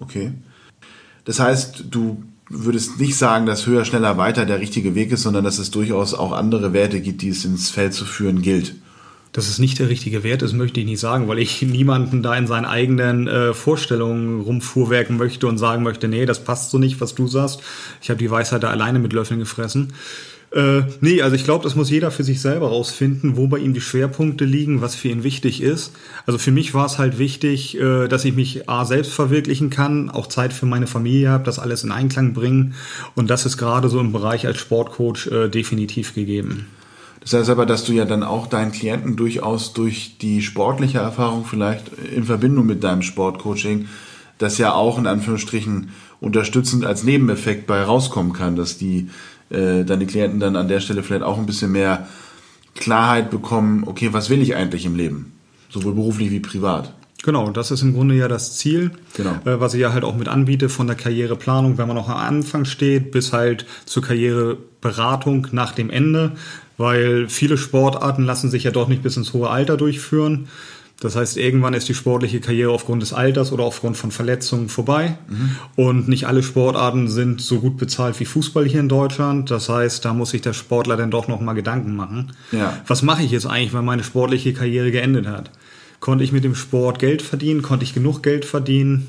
Okay. 0.00 0.32
Das 1.24 1.38
heißt, 1.38 1.84
du 1.90 2.22
würdest 2.52 3.00
nicht 3.00 3.16
sagen, 3.16 3.46
dass 3.46 3.66
höher, 3.66 3.84
schneller, 3.84 4.18
weiter 4.18 4.46
der 4.46 4.60
richtige 4.60 4.94
Weg 4.94 5.10
ist, 5.12 5.22
sondern 5.22 5.44
dass 5.44 5.58
es 5.58 5.70
durchaus 5.70 6.14
auch 6.14 6.32
andere 6.32 6.72
Werte 6.72 7.00
gibt, 7.00 7.22
die 7.22 7.30
es 7.30 7.44
ins 7.44 7.70
Feld 7.70 7.94
zu 7.94 8.04
führen 8.04 8.42
gilt. 8.42 8.76
Dass 9.32 9.48
es 9.48 9.58
nicht 9.58 9.78
der 9.78 9.88
richtige 9.88 10.22
Wert 10.24 10.42
ist, 10.42 10.52
möchte 10.52 10.80
ich 10.80 10.86
nicht 10.86 11.00
sagen, 11.00 11.26
weil 11.26 11.38
ich 11.38 11.62
niemanden 11.62 12.22
da 12.22 12.34
in 12.36 12.46
seinen 12.46 12.66
eigenen 12.66 13.28
äh, 13.28 13.54
Vorstellungen 13.54 14.42
rumfuhrwerken 14.42 15.16
möchte 15.16 15.46
und 15.46 15.56
sagen 15.56 15.82
möchte, 15.82 16.06
nee, 16.06 16.26
das 16.26 16.44
passt 16.44 16.70
so 16.70 16.78
nicht, 16.78 17.00
was 17.00 17.14
du 17.14 17.26
sagst. 17.26 17.62
Ich 18.02 18.10
habe 18.10 18.18
die 18.18 18.30
Weisheit 18.30 18.62
da 18.62 18.70
alleine 18.70 18.98
mit 18.98 19.14
Löffeln 19.14 19.40
gefressen. 19.40 19.94
Äh, 20.54 20.82
nee, 21.00 21.22
also 21.22 21.34
ich 21.34 21.44
glaube, 21.44 21.64
das 21.64 21.74
muss 21.74 21.88
jeder 21.88 22.10
für 22.10 22.24
sich 22.24 22.42
selber 22.42 22.68
rausfinden, 22.68 23.36
wo 23.36 23.46
bei 23.46 23.58
ihm 23.58 23.72
die 23.72 23.80
Schwerpunkte 23.80 24.44
liegen, 24.44 24.82
was 24.82 24.94
für 24.94 25.08
ihn 25.08 25.24
wichtig 25.24 25.62
ist. 25.62 25.92
Also 26.26 26.38
für 26.38 26.50
mich 26.50 26.74
war 26.74 26.84
es 26.84 26.98
halt 26.98 27.18
wichtig, 27.18 27.80
äh, 27.80 28.08
dass 28.08 28.26
ich 28.26 28.34
mich 28.34 28.68
A 28.68 28.84
selbst 28.84 29.12
verwirklichen 29.14 29.70
kann, 29.70 30.10
auch 30.10 30.26
Zeit 30.26 30.52
für 30.52 30.66
meine 30.66 30.86
Familie 30.86 31.30
habe, 31.30 31.44
das 31.44 31.58
alles 31.58 31.84
in 31.84 31.92
Einklang 31.92 32.34
bringen. 32.34 32.74
Und 33.14 33.30
das 33.30 33.46
ist 33.46 33.56
gerade 33.56 33.88
so 33.88 33.98
im 33.98 34.12
Bereich 34.12 34.46
als 34.46 34.58
Sportcoach 34.58 35.28
äh, 35.28 35.48
definitiv 35.48 36.14
gegeben. 36.14 36.66
Das 37.22 37.34
heißt 37.34 37.50
aber, 37.50 37.66
dass 37.66 37.84
du 37.84 37.92
ja 37.92 38.04
dann 38.04 38.22
auch 38.22 38.46
deinen 38.46 38.72
Klienten 38.72 39.16
durchaus 39.16 39.72
durch 39.72 40.18
die 40.18 40.42
sportliche 40.42 40.98
Erfahrung 40.98 41.44
vielleicht 41.44 41.88
in 42.14 42.24
Verbindung 42.24 42.66
mit 42.66 42.82
deinem 42.82 43.02
Sportcoaching 43.02 43.88
das 44.38 44.58
ja 44.58 44.74
auch 44.74 44.98
in 44.98 45.06
Anführungsstrichen 45.06 45.90
unterstützend 46.20 46.84
als 46.84 47.04
Nebeneffekt 47.04 47.66
bei 47.66 47.82
rauskommen 47.82 48.32
kann, 48.32 48.56
dass 48.56 48.76
die 48.76 49.08
äh, 49.50 49.84
deine 49.84 50.06
Klienten 50.06 50.40
dann 50.40 50.56
an 50.56 50.68
der 50.68 50.80
Stelle 50.80 51.02
vielleicht 51.02 51.22
auch 51.22 51.38
ein 51.38 51.46
bisschen 51.46 51.72
mehr 51.72 52.08
Klarheit 52.74 53.30
bekommen, 53.30 53.84
okay, 53.86 54.12
was 54.12 54.30
will 54.30 54.42
ich 54.42 54.56
eigentlich 54.56 54.84
im 54.84 54.96
Leben? 54.96 55.32
Sowohl 55.68 55.94
beruflich 55.94 56.30
wie 56.30 56.40
privat. 56.40 56.92
Genau, 57.22 57.50
das 57.50 57.70
ist 57.70 57.82
im 57.82 57.94
Grunde 57.94 58.16
ja 58.16 58.26
das 58.26 58.56
Ziel, 58.56 58.90
genau. 59.14 59.36
äh, 59.44 59.60
was 59.60 59.74
ich 59.74 59.80
ja 59.80 59.92
halt 59.92 60.02
auch 60.02 60.16
mit 60.16 60.28
anbiete 60.28 60.68
von 60.68 60.88
der 60.88 60.96
Karriereplanung, 60.96 61.78
wenn 61.78 61.86
man 61.86 61.96
noch 61.96 62.08
am 62.08 62.16
Anfang 62.16 62.64
steht, 62.64 63.12
bis 63.12 63.32
halt 63.32 63.64
zur 63.86 64.02
Karriereberatung 64.02 65.46
nach 65.52 65.72
dem 65.72 65.88
Ende, 65.88 66.32
weil 66.78 67.28
viele 67.28 67.58
Sportarten 67.58 68.24
lassen 68.24 68.50
sich 68.50 68.64
ja 68.64 68.72
doch 68.72 68.88
nicht 68.88 69.04
bis 69.04 69.16
ins 69.16 69.32
hohe 69.32 69.50
Alter 69.50 69.76
durchführen. 69.76 70.48
Das 70.98 71.16
heißt, 71.16 71.36
irgendwann 71.36 71.74
ist 71.74 71.88
die 71.88 71.94
sportliche 71.94 72.40
Karriere 72.40 72.70
aufgrund 72.70 73.02
des 73.02 73.12
Alters 73.12 73.50
oder 73.50 73.64
aufgrund 73.64 73.96
von 73.96 74.12
Verletzungen 74.12 74.68
vorbei. 74.68 75.16
Mhm. 75.28 75.56
Und 75.74 76.08
nicht 76.08 76.28
alle 76.28 76.44
Sportarten 76.44 77.08
sind 77.08 77.40
so 77.40 77.58
gut 77.58 77.76
bezahlt 77.76 78.20
wie 78.20 78.24
Fußball 78.24 78.66
hier 78.66 78.78
in 78.78 78.88
Deutschland. 78.88 79.50
Das 79.50 79.68
heißt, 79.68 80.04
da 80.04 80.14
muss 80.14 80.30
sich 80.30 80.42
der 80.42 80.52
Sportler 80.52 80.96
dann 80.96 81.10
doch 81.10 81.26
nochmal 81.26 81.56
Gedanken 81.56 81.96
machen. 81.96 82.32
Ja. 82.52 82.80
Was 82.86 83.02
mache 83.02 83.24
ich 83.24 83.32
jetzt 83.32 83.46
eigentlich, 83.46 83.74
wenn 83.74 83.84
meine 83.84 84.04
sportliche 84.04 84.52
Karriere 84.52 84.92
geendet 84.92 85.26
hat? 85.26 85.50
Konnte 86.02 86.24
ich 86.24 86.32
mit 86.32 86.42
dem 86.42 86.56
Sport 86.56 86.98
Geld 86.98 87.22
verdienen? 87.22 87.62
Konnte 87.62 87.84
ich 87.84 87.94
genug 87.94 88.24
Geld 88.24 88.44
verdienen? 88.44 89.06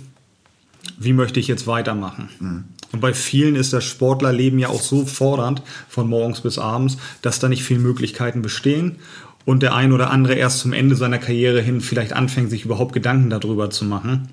Wie 0.99 1.11
möchte 1.11 1.39
ich 1.39 1.47
jetzt 1.47 1.65
weitermachen? 1.65 2.29
Mhm. 2.39 2.63
Und 2.91 2.99
bei 2.99 3.15
vielen 3.15 3.55
ist 3.55 3.73
das 3.73 3.83
Sportlerleben 3.83 4.59
ja 4.59 4.67
auch 4.67 4.79
so 4.79 5.07
fordernd 5.07 5.63
von 5.89 6.07
morgens 6.07 6.41
bis 6.41 6.59
abends, 6.59 6.97
dass 7.23 7.39
da 7.39 7.49
nicht 7.49 7.63
viele 7.63 7.79
Möglichkeiten 7.79 8.43
bestehen 8.43 8.97
und 9.43 9.63
der 9.63 9.73
ein 9.73 9.91
oder 9.91 10.11
andere 10.11 10.35
erst 10.35 10.59
zum 10.59 10.71
Ende 10.71 10.95
seiner 10.95 11.17
Karriere 11.17 11.61
hin 11.61 11.81
vielleicht 11.81 12.13
anfängt, 12.13 12.51
sich 12.51 12.63
überhaupt 12.63 12.93
Gedanken 12.93 13.31
darüber 13.31 13.71
zu 13.71 13.85
machen 13.85 14.29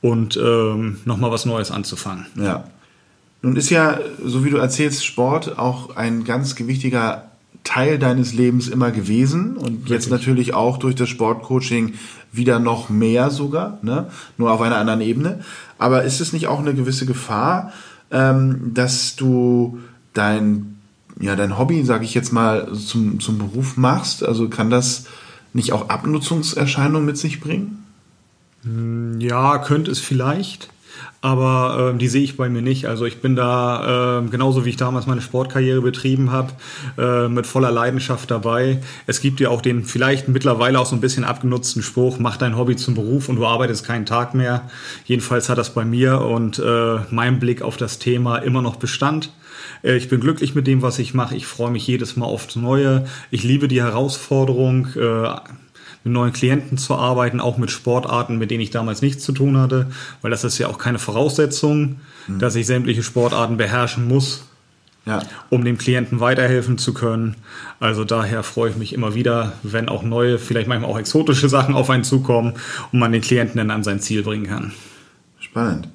und 0.00 0.36
ähm, 0.36 0.98
nochmal 1.06 1.32
was 1.32 1.44
Neues 1.44 1.72
anzufangen. 1.72 2.26
Ja. 2.36 2.70
Nun 3.42 3.56
ist 3.56 3.70
ja, 3.70 3.98
so 4.24 4.44
wie 4.44 4.50
du 4.50 4.58
erzählst, 4.58 5.04
Sport 5.04 5.58
auch 5.58 5.96
ein 5.96 6.22
ganz 6.22 6.54
gewichtiger 6.54 7.32
Teil 7.66 7.98
deines 7.98 8.32
Lebens 8.32 8.68
immer 8.68 8.92
gewesen 8.92 9.56
und 9.56 9.72
Richtig. 9.72 9.90
jetzt 9.90 10.10
natürlich 10.10 10.54
auch 10.54 10.78
durch 10.78 10.94
das 10.94 11.08
Sportcoaching 11.08 11.94
wieder 12.32 12.58
noch 12.58 12.88
mehr 12.88 13.30
sogar, 13.30 13.78
ne? 13.82 14.08
nur 14.38 14.52
auf 14.52 14.60
einer 14.60 14.76
anderen 14.76 15.00
Ebene. 15.00 15.40
Aber 15.76 16.04
ist 16.04 16.20
es 16.20 16.32
nicht 16.32 16.46
auch 16.46 16.60
eine 16.60 16.74
gewisse 16.74 17.06
Gefahr, 17.06 17.72
ähm, 18.10 18.72
dass 18.72 19.16
du 19.16 19.80
dein 20.14 20.76
ja, 21.18 21.34
dein 21.34 21.58
Hobby, 21.58 21.82
sage 21.84 22.04
ich 22.04 22.14
jetzt 22.14 22.32
mal, 22.32 22.72
zum, 22.74 23.20
zum 23.20 23.38
Beruf 23.38 23.76
machst? 23.76 24.22
Also 24.22 24.48
kann 24.48 24.70
das 24.70 25.06
nicht 25.52 25.72
auch 25.72 25.88
Abnutzungserscheinungen 25.88 27.06
mit 27.06 27.16
sich 27.16 27.40
bringen? 27.40 27.84
Hm, 28.62 29.20
ja, 29.20 29.58
könnte 29.58 29.90
es 29.90 29.98
vielleicht. 29.98 30.68
Aber 31.26 31.92
äh, 31.92 31.98
die 31.98 32.06
sehe 32.06 32.22
ich 32.22 32.36
bei 32.36 32.48
mir 32.48 32.62
nicht. 32.62 32.86
Also 32.86 33.04
ich 33.04 33.20
bin 33.20 33.34
da 33.34 34.20
äh, 34.20 34.28
genauso 34.28 34.64
wie 34.64 34.68
ich 34.70 34.76
damals 34.76 35.08
meine 35.08 35.20
Sportkarriere 35.20 35.80
betrieben 35.80 36.30
habe, 36.30 36.52
äh, 36.96 37.26
mit 37.26 37.48
voller 37.48 37.72
Leidenschaft 37.72 38.30
dabei. 38.30 38.78
Es 39.08 39.20
gibt 39.20 39.40
ja 39.40 39.48
auch 39.48 39.60
den 39.60 39.82
vielleicht 39.82 40.28
mittlerweile 40.28 40.78
auch 40.78 40.86
so 40.86 40.94
ein 40.94 41.00
bisschen 41.00 41.24
abgenutzten 41.24 41.82
Spruch, 41.82 42.20
mach 42.20 42.36
dein 42.36 42.56
Hobby 42.56 42.76
zum 42.76 42.94
Beruf 42.94 43.28
und 43.28 43.34
du 43.34 43.44
arbeitest 43.44 43.84
keinen 43.84 44.06
Tag 44.06 44.34
mehr. 44.34 44.70
Jedenfalls 45.04 45.48
hat 45.48 45.58
das 45.58 45.74
bei 45.74 45.84
mir 45.84 46.20
und 46.20 46.60
äh, 46.60 46.98
mein 47.10 47.40
Blick 47.40 47.60
auf 47.60 47.76
das 47.76 47.98
Thema 47.98 48.36
immer 48.36 48.62
noch 48.62 48.76
Bestand. 48.76 49.32
Äh, 49.82 49.96
ich 49.96 50.08
bin 50.08 50.20
glücklich 50.20 50.54
mit 50.54 50.68
dem, 50.68 50.80
was 50.80 51.00
ich 51.00 51.12
mache. 51.12 51.34
Ich 51.34 51.46
freue 51.46 51.72
mich 51.72 51.88
jedes 51.88 52.14
Mal 52.14 52.26
aufs 52.26 52.54
Neue. 52.54 53.04
Ich 53.32 53.42
liebe 53.42 53.66
die 53.66 53.82
Herausforderung, 53.82 54.86
äh, 54.94 55.28
mit 56.06 56.12
neuen 56.12 56.32
Klienten 56.32 56.78
zu 56.78 56.94
arbeiten, 56.94 57.40
auch 57.40 57.58
mit 57.58 57.72
Sportarten, 57.72 58.38
mit 58.38 58.52
denen 58.52 58.60
ich 58.60 58.70
damals 58.70 59.02
nichts 59.02 59.24
zu 59.24 59.32
tun 59.32 59.58
hatte, 59.58 59.88
weil 60.22 60.30
das 60.30 60.44
ist 60.44 60.56
ja 60.56 60.68
auch 60.68 60.78
keine 60.78 61.00
Voraussetzung, 61.00 61.96
mhm. 62.28 62.38
dass 62.38 62.54
ich 62.54 62.64
sämtliche 62.64 63.02
Sportarten 63.02 63.56
beherrschen 63.56 64.06
muss. 64.06 64.44
ja. 65.04 65.20
um 65.50 65.64
dem 65.64 65.78
Klienten 65.78 66.20
weiterhelfen 66.20 66.78
zu 66.78 66.94
können. 66.94 67.36
Also 67.80 68.04
daher 68.04 68.42
freue 68.42 68.70
ich 68.70 68.76
mich 68.76 68.92
immer 68.92 69.14
wieder, 69.14 69.52
wenn 69.64 69.88
auch 69.88 70.02
neue, 70.04 70.38
vielleicht 70.38 70.68
manchmal 70.68 70.90
auch 70.90 70.98
exotische 70.98 71.48
Sachen 71.48 71.74
auf 71.74 71.90
einen 71.90 72.04
zukommen 72.04 72.54
und 72.92 72.98
man 72.98 73.12
den 73.12 73.22
Klienten 73.22 73.58
dann 73.58 73.70
an 73.70 73.84
sein 73.84 74.00
Ziel 74.00 74.22
bringen 74.22 74.46
kann. 74.46 74.72
Spannend. 75.40 75.88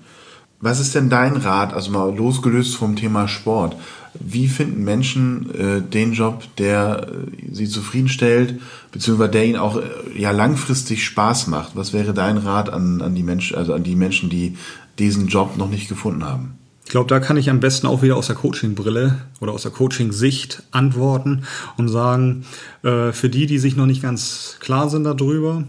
Was 0.59 0.79
ist 0.79 0.93
denn 0.93 1.09
dein 1.09 1.37
Rat, 1.37 1.73
also 1.73 1.91
mal 1.91 2.15
losgelöst 2.15 2.75
vom 2.75 2.95
Thema 2.95 3.27
Sport? 3.27 3.75
Wie 4.19 4.47
finden 4.47 4.83
Menschen 4.83 5.53
äh, 5.53 5.81
den 5.81 6.13
Job, 6.13 6.43
der 6.57 7.07
äh, 7.07 7.53
sie 7.53 7.67
zufriedenstellt, 7.67 8.59
beziehungsweise 8.91 9.31
der 9.31 9.45
ihnen 9.45 9.57
auch 9.57 9.77
äh, 9.77 9.83
ja 10.15 10.31
langfristig 10.31 11.05
Spaß 11.05 11.47
macht? 11.47 11.75
Was 11.75 11.93
wäre 11.93 12.13
dein 12.13 12.37
Rat 12.37 12.69
an, 12.69 13.01
an 13.01 13.15
die 13.15 13.23
Menschen, 13.23 13.57
also 13.57 13.73
an 13.73 13.83
die 13.83 13.95
Menschen, 13.95 14.29
die 14.29 14.57
diesen 14.99 15.27
Job 15.27 15.57
noch 15.57 15.69
nicht 15.69 15.87
gefunden 15.87 16.25
haben? 16.25 16.55
Ich 16.83 16.91
glaube, 16.91 17.07
da 17.07 17.21
kann 17.21 17.37
ich 17.37 17.49
am 17.49 17.61
besten 17.61 17.87
auch 17.87 18.01
wieder 18.01 18.17
aus 18.17 18.27
der 18.27 18.35
Coaching-Brille 18.35 19.17
oder 19.39 19.53
aus 19.53 19.61
der 19.61 19.71
Coaching-Sicht 19.71 20.63
antworten 20.71 21.43
und 21.77 21.87
sagen, 21.87 22.43
äh, 22.83 23.13
für 23.13 23.29
die, 23.29 23.45
die 23.45 23.59
sich 23.59 23.77
noch 23.77 23.85
nicht 23.85 24.01
ganz 24.01 24.57
klar 24.59 24.89
sind 24.89 25.05
darüber, 25.05 25.63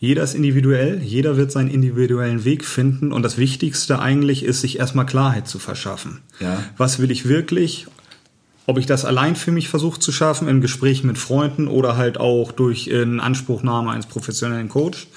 jeder 0.00 0.22
ist 0.22 0.34
individuell, 0.34 1.00
jeder 1.02 1.36
wird 1.36 1.50
seinen 1.50 1.70
individuellen 1.70 2.44
Weg 2.44 2.64
finden 2.64 3.12
und 3.12 3.22
das 3.22 3.36
Wichtigste 3.36 3.98
eigentlich 3.98 4.44
ist, 4.44 4.60
sich 4.60 4.78
erstmal 4.78 5.06
Klarheit 5.06 5.48
zu 5.48 5.58
verschaffen. 5.58 6.20
Ja. 6.40 6.62
Was 6.76 7.00
will 7.00 7.10
ich 7.10 7.28
wirklich? 7.28 7.86
Ob 8.66 8.78
ich 8.78 8.86
das 8.86 9.04
allein 9.04 9.34
für 9.34 9.50
mich 9.50 9.68
versuche 9.68 9.98
zu 9.98 10.12
schaffen, 10.12 10.46
in 10.46 10.60
Gesprächen 10.60 11.06
mit 11.06 11.18
Freunden 11.18 11.68
oder 11.68 11.96
halt 11.96 12.20
auch 12.20 12.52
durch 12.52 12.88
in 12.88 13.18
Anspruchnahme 13.18 13.90
eines 13.90 14.06
professionellen 14.06 14.68
Coach, 14.68 15.08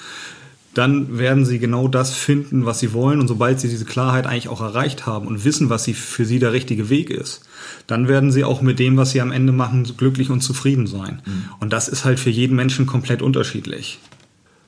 dann 0.74 1.18
werden 1.18 1.44
sie 1.44 1.58
genau 1.58 1.86
das 1.86 2.14
finden, 2.14 2.64
was 2.64 2.80
sie 2.80 2.94
wollen. 2.94 3.20
Und 3.20 3.28
sobald 3.28 3.60
sie 3.60 3.68
diese 3.68 3.84
Klarheit 3.84 4.26
eigentlich 4.26 4.48
auch 4.48 4.62
erreicht 4.62 5.06
haben 5.06 5.26
und 5.26 5.44
wissen, 5.44 5.68
was 5.68 5.84
sie 5.84 5.92
für 5.94 6.24
sie 6.24 6.38
der 6.38 6.52
richtige 6.52 6.88
Weg 6.88 7.10
ist, 7.10 7.42
dann 7.86 8.08
werden 8.08 8.32
sie 8.32 8.42
auch 8.42 8.62
mit 8.62 8.78
dem, 8.78 8.96
was 8.96 9.10
sie 9.10 9.20
am 9.20 9.32
Ende 9.32 9.52
machen, 9.52 9.84
glücklich 9.96 10.30
und 10.30 10.40
zufrieden 10.40 10.86
sein. 10.86 11.20
Mhm. 11.24 11.44
Und 11.60 11.72
das 11.72 11.88
ist 11.88 12.04
halt 12.04 12.18
für 12.18 12.30
jeden 12.30 12.56
Menschen 12.56 12.86
komplett 12.86 13.20
unterschiedlich. 13.20 13.98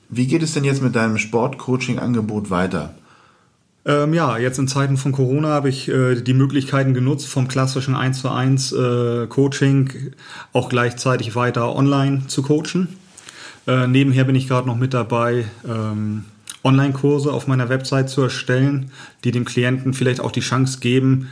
Wie 0.09 0.27
geht 0.27 0.43
es 0.43 0.53
denn 0.53 0.63
jetzt 0.63 0.81
mit 0.81 0.95
deinem 0.95 1.17
Sportcoaching-Angebot 1.17 2.49
weiter? 2.49 2.93
Ähm, 3.85 4.13
ja, 4.13 4.37
jetzt 4.37 4.57
in 4.57 4.67
Zeiten 4.67 4.97
von 4.97 5.11
Corona 5.11 5.49
habe 5.49 5.69
ich 5.69 5.87
äh, 5.87 6.15
die 6.15 6.33
Möglichkeiten 6.33 6.93
genutzt, 6.93 7.27
vom 7.27 7.47
klassischen 7.47 7.95
1 7.95 8.21
zu 8.21 8.29
1 8.29 8.71
äh, 8.71 9.27
Coaching 9.27 9.91
auch 10.53 10.69
gleichzeitig 10.69 11.35
weiter 11.35 11.75
online 11.75 12.25
zu 12.27 12.41
coachen. 12.41 12.87
Äh, 13.67 13.87
nebenher 13.87 14.23
bin 14.23 14.35
ich 14.35 14.47
gerade 14.47 14.67
noch 14.67 14.75
mit 14.75 14.93
dabei, 14.93 15.45
ähm, 15.67 16.25
Online-Kurse 16.63 17.31
auf 17.31 17.45
meiner 17.45 17.69
Website 17.69 18.09
zu 18.09 18.23
erstellen, 18.23 18.91
die 19.23 19.31
dem 19.31 19.45
Klienten 19.45 19.93
vielleicht 19.93 20.19
auch 20.19 20.31
die 20.31 20.39
Chance 20.39 20.79
geben, 20.79 21.29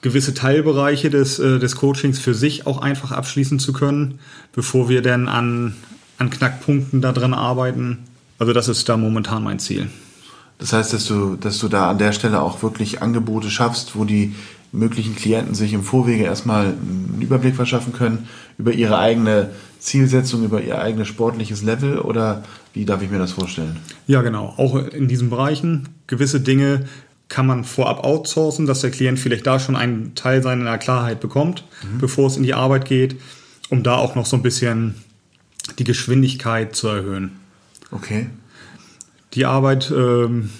gewisse 0.00 0.32
Teilbereiche 0.32 1.10
des, 1.10 1.40
äh, 1.40 1.58
des 1.58 1.74
Coachings 1.74 2.20
für 2.20 2.34
sich 2.34 2.68
auch 2.68 2.80
einfach 2.80 3.10
abschließen 3.10 3.58
zu 3.58 3.72
können, 3.72 4.20
bevor 4.52 4.88
wir 4.88 5.02
dann 5.02 5.26
an, 5.26 5.74
an 6.18 6.30
Knackpunkten 6.30 7.00
daran 7.00 7.34
arbeiten, 7.34 7.98
also 8.38 8.52
das 8.52 8.68
ist 8.68 8.88
da 8.88 8.96
momentan 8.96 9.42
mein 9.42 9.58
Ziel. 9.58 9.88
Das 10.58 10.72
heißt, 10.72 10.92
dass 10.92 11.06
du, 11.06 11.36
dass 11.36 11.58
du 11.58 11.68
da 11.68 11.90
an 11.90 11.98
der 11.98 12.12
Stelle 12.12 12.40
auch 12.40 12.62
wirklich 12.62 13.02
Angebote 13.02 13.50
schaffst, 13.50 13.94
wo 13.94 14.04
die 14.04 14.34
möglichen 14.72 15.14
Klienten 15.14 15.54
sich 15.54 15.72
im 15.72 15.82
Vorwege 15.82 16.24
erstmal 16.24 16.66
einen 16.66 17.18
Überblick 17.20 17.56
verschaffen 17.56 17.92
können 17.92 18.28
über 18.58 18.72
ihre 18.72 18.98
eigene 18.98 19.50
Zielsetzung, 19.78 20.44
über 20.44 20.62
ihr 20.62 20.80
eigenes 20.80 21.08
sportliches 21.08 21.62
Level 21.62 21.98
oder 21.98 22.44
wie 22.72 22.84
darf 22.84 23.02
ich 23.02 23.10
mir 23.10 23.18
das 23.18 23.32
vorstellen? 23.32 23.76
Ja, 24.06 24.22
genau. 24.22 24.54
Auch 24.56 24.76
in 24.76 25.08
diesen 25.08 25.30
Bereichen. 25.30 25.88
Gewisse 26.06 26.40
Dinge 26.40 26.84
kann 27.28 27.46
man 27.46 27.64
vorab 27.64 28.04
outsourcen, 28.04 28.66
dass 28.66 28.80
der 28.80 28.90
Klient 28.90 29.18
vielleicht 29.18 29.46
da 29.46 29.58
schon 29.58 29.76
einen 29.76 30.14
Teil 30.14 30.42
seiner 30.42 30.78
Klarheit 30.78 31.20
bekommt, 31.20 31.64
mhm. 31.82 31.98
bevor 31.98 32.26
es 32.26 32.36
in 32.36 32.42
die 32.42 32.54
Arbeit 32.54 32.84
geht, 32.84 33.16
um 33.68 33.82
da 33.82 33.96
auch 33.96 34.14
noch 34.14 34.26
so 34.26 34.36
ein 34.36 34.42
bisschen 34.42 34.94
die 35.78 35.84
Geschwindigkeit 35.84 36.76
zu 36.76 36.88
erhöhen. 36.88 37.32
Okay. 37.90 38.28
Die 39.34 39.44
Arbeit 39.44 39.92
ähm, 39.94 40.50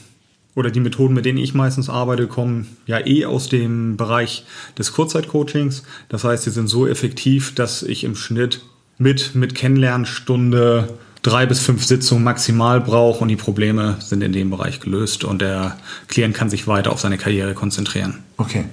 oder 0.54 0.70
die 0.70 0.80
Methoden, 0.80 1.14
mit 1.14 1.24
denen 1.24 1.38
ich 1.38 1.54
meistens 1.54 1.88
arbeite, 1.88 2.26
kommen 2.26 2.76
ja 2.86 3.04
eh 3.06 3.26
aus 3.26 3.48
dem 3.48 3.96
Bereich 3.96 4.44
des 4.78 4.92
Kurzzeitcoachings. 4.92 5.82
Das 6.08 6.24
heißt, 6.24 6.44
sie 6.44 6.50
sind 6.50 6.68
so 6.68 6.86
effektiv, 6.86 7.54
dass 7.54 7.82
ich 7.82 8.04
im 8.04 8.16
Schnitt 8.16 8.62
mit, 8.98 9.34
mit 9.34 9.54
Kennenlernstunde 9.54 10.94
drei 11.22 11.44
bis 11.44 11.60
fünf 11.60 11.84
Sitzungen 11.84 12.24
maximal 12.24 12.80
brauche 12.80 13.20
und 13.20 13.28
die 13.28 13.36
Probleme 13.36 13.96
sind 13.98 14.22
in 14.22 14.32
dem 14.32 14.50
Bereich 14.50 14.80
gelöst 14.80 15.24
und 15.24 15.42
der 15.42 15.76
Klient 16.08 16.34
kann 16.34 16.48
sich 16.48 16.68
weiter 16.68 16.92
auf 16.92 17.00
seine 17.00 17.18
Karriere 17.18 17.54
konzentrieren. 17.54 18.22
Okay. 18.36 18.64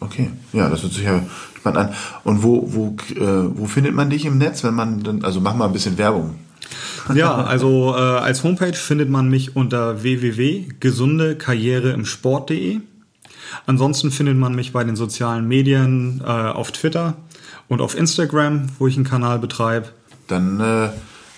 Okay. 0.00 0.30
Ja, 0.52 0.68
das 0.68 0.82
hört 0.82 0.92
sich 0.92 1.04
ja 1.04 1.22
spannend 1.56 1.78
an. 1.78 1.94
Und 2.24 2.42
wo, 2.42 2.72
wo, 2.72 2.96
äh, 3.14 3.56
wo 3.56 3.66
findet 3.66 3.94
man 3.94 4.10
dich 4.10 4.24
im 4.24 4.38
Netz, 4.38 4.64
wenn 4.64 4.74
man 4.74 5.02
dann, 5.04 5.24
also 5.24 5.40
mach 5.40 5.54
mal 5.54 5.66
ein 5.66 5.72
bisschen 5.72 5.96
Werbung. 5.96 6.34
Ja, 7.14 7.44
also 7.44 7.94
äh, 7.96 8.00
als 8.00 8.44
Homepage 8.44 8.74
findet 8.74 9.10
man 9.10 9.28
mich 9.28 9.56
unter 9.56 10.02
www.gesundekarriereimsport.de. 10.02 12.80
Ansonsten 13.66 14.10
findet 14.10 14.36
man 14.36 14.54
mich 14.54 14.72
bei 14.72 14.84
den 14.84 14.96
sozialen 14.96 15.46
Medien 15.46 16.22
äh, 16.24 16.28
auf 16.28 16.72
Twitter 16.72 17.14
und 17.68 17.80
auf 17.80 17.96
Instagram, 17.96 18.68
wo 18.78 18.86
ich 18.86 18.96
einen 18.96 19.04
Kanal 19.04 19.38
betreibe. 19.38 19.88
Dann 20.26 20.60
äh, 20.60 20.88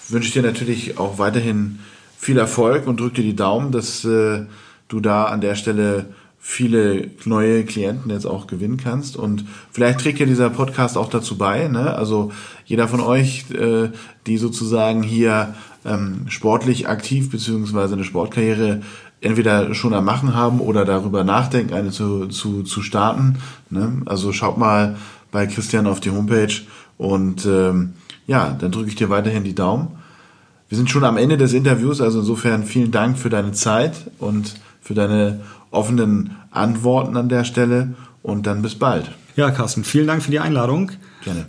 wünsche 0.08 0.28
ich 0.28 0.34
dir 0.34 0.42
natürlich 0.42 0.98
auch 0.98 1.18
weiterhin 1.18 1.80
viel 2.18 2.38
Erfolg 2.38 2.86
und 2.86 3.00
drücke 3.00 3.16
dir 3.16 3.24
die 3.24 3.36
Daumen, 3.36 3.72
dass 3.72 4.04
äh, 4.04 4.44
du 4.88 5.00
da 5.00 5.24
an 5.24 5.40
der 5.40 5.56
Stelle 5.56 6.06
viele 6.46 7.10
neue 7.24 7.64
Klienten 7.64 8.10
jetzt 8.10 8.26
auch 8.26 8.46
gewinnen 8.46 8.76
kannst. 8.76 9.16
Und 9.16 9.46
vielleicht 9.72 10.00
trägt 10.00 10.20
ja 10.20 10.26
dieser 10.26 10.50
Podcast 10.50 10.98
auch 10.98 11.08
dazu 11.08 11.38
bei. 11.38 11.68
Ne? 11.68 11.94
Also 11.94 12.32
jeder 12.66 12.86
von 12.86 13.00
euch, 13.00 13.46
äh, 13.50 13.88
die 14.26 14.36
sozusagen 14.36 15.02
hier 15.02 15.54
ähm, 15.86 16.26
sportlich 16.28 16.86
aktiv 16.86 17.30
beziehungsweise 17.30 17.94
eine 17.94 18.04
Sportkarriere 18.04 18.82
entweder 19.22 19.72
schon 19.74 19.94
am 19.94 20.04
Machen 20.04 20.34
haben 20.34 20.60
oder 20.60 20.84
darüber 20.84 21.24
nachdenken, 21.24 21.72
eine 21.72 21.90
zu, 21.90 22.26
zu, 22.26 22.62
zu 22.62 22.82
starten. 22.82 23.38
Ne? 23.70 24.02
Also 24.04 24.30
schaut 24.34 24.58
mal 24.58 24.96
bei 25.32 25.46
Christian 25.46 25.86
auf 25.86 26.00
die 26.00 26.10
Homepage 26.10 26.52
und 26.98 27.46
ähm, 27.46 27.94
ja, 28.26 28.54
dann 28.60 28.70
drücke 28.70 28.90
ich 28.90 28.96
dir 28.96 29.08
weiterhin 29.08 29.44
die 29.44 29.54
Daumen. 29.54 29.88
Wir 30.68 30.76
sind 30.76 30.90
schon 30.90 31.04
am 31.04 31.16
Ende 31.16 31.38
des 31.38 31.54
Interviews, 31.54 32.02
also 32.02 32.18
insofern 32.18 32.64
vielen 32.64 32.90
Dank 32.90 33.16
für 33.16 33.30
deine 33.30 33.52
Zeit 33.52 34.10
und 34.18 34.56
für 34.82 34.92
deine 34.92 35.40
offenen 35.74 36.36
Antworten 36.50 37.16
an 37.16 37.28
der 37.28 37.44
Stelle 37.44 37.94
und 38.22 38.46
dann 38.46 38.62
bis 38.62 38.76
bald. 38.76 39.10
Ja, 39.36 39.50
Carsten, 39.50 39.84
vielen 39.84 40.06
Dank 40.06 40.22
für 40.22 40.30
die 40.30 40.40
Einladung. 40.40 40.92
Gerne. 41.22 41.46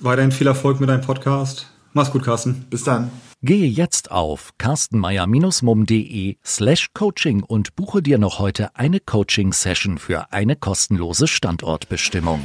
Weiterhin 0.00 0.32
viel 0.32 0.46
Erfolg 0.46 0.80
mit 0.80 0.88
deinem 0.88 1.02
Podcast. 1.02 1.66
Mach's 1.92 2.10
gut, 2.10 2.24
Carsten. 2.24 2.66
Bis 2.70 2.84
dann. 2.84 3.10
Gehe 3.42 3.66
jetzt 3.66 4.10
auf 4.10 4.50
carstenmeier-mum.de 4.58 6.36
slash 6.44 6.88
coaching 6.92 7.42
und 7.42 7.74
buche 7.74 8.02
dir 8.02 8.18
noch 8.18 8.38
heute 8.38 8.76
eine 8.76 9.00
Coaching-Session 9.00 9.98
für 9.98 10.32
eine 10.32 10.56
kostenlose 10.56 11.26
Standortbestimmung. 11.26 12.40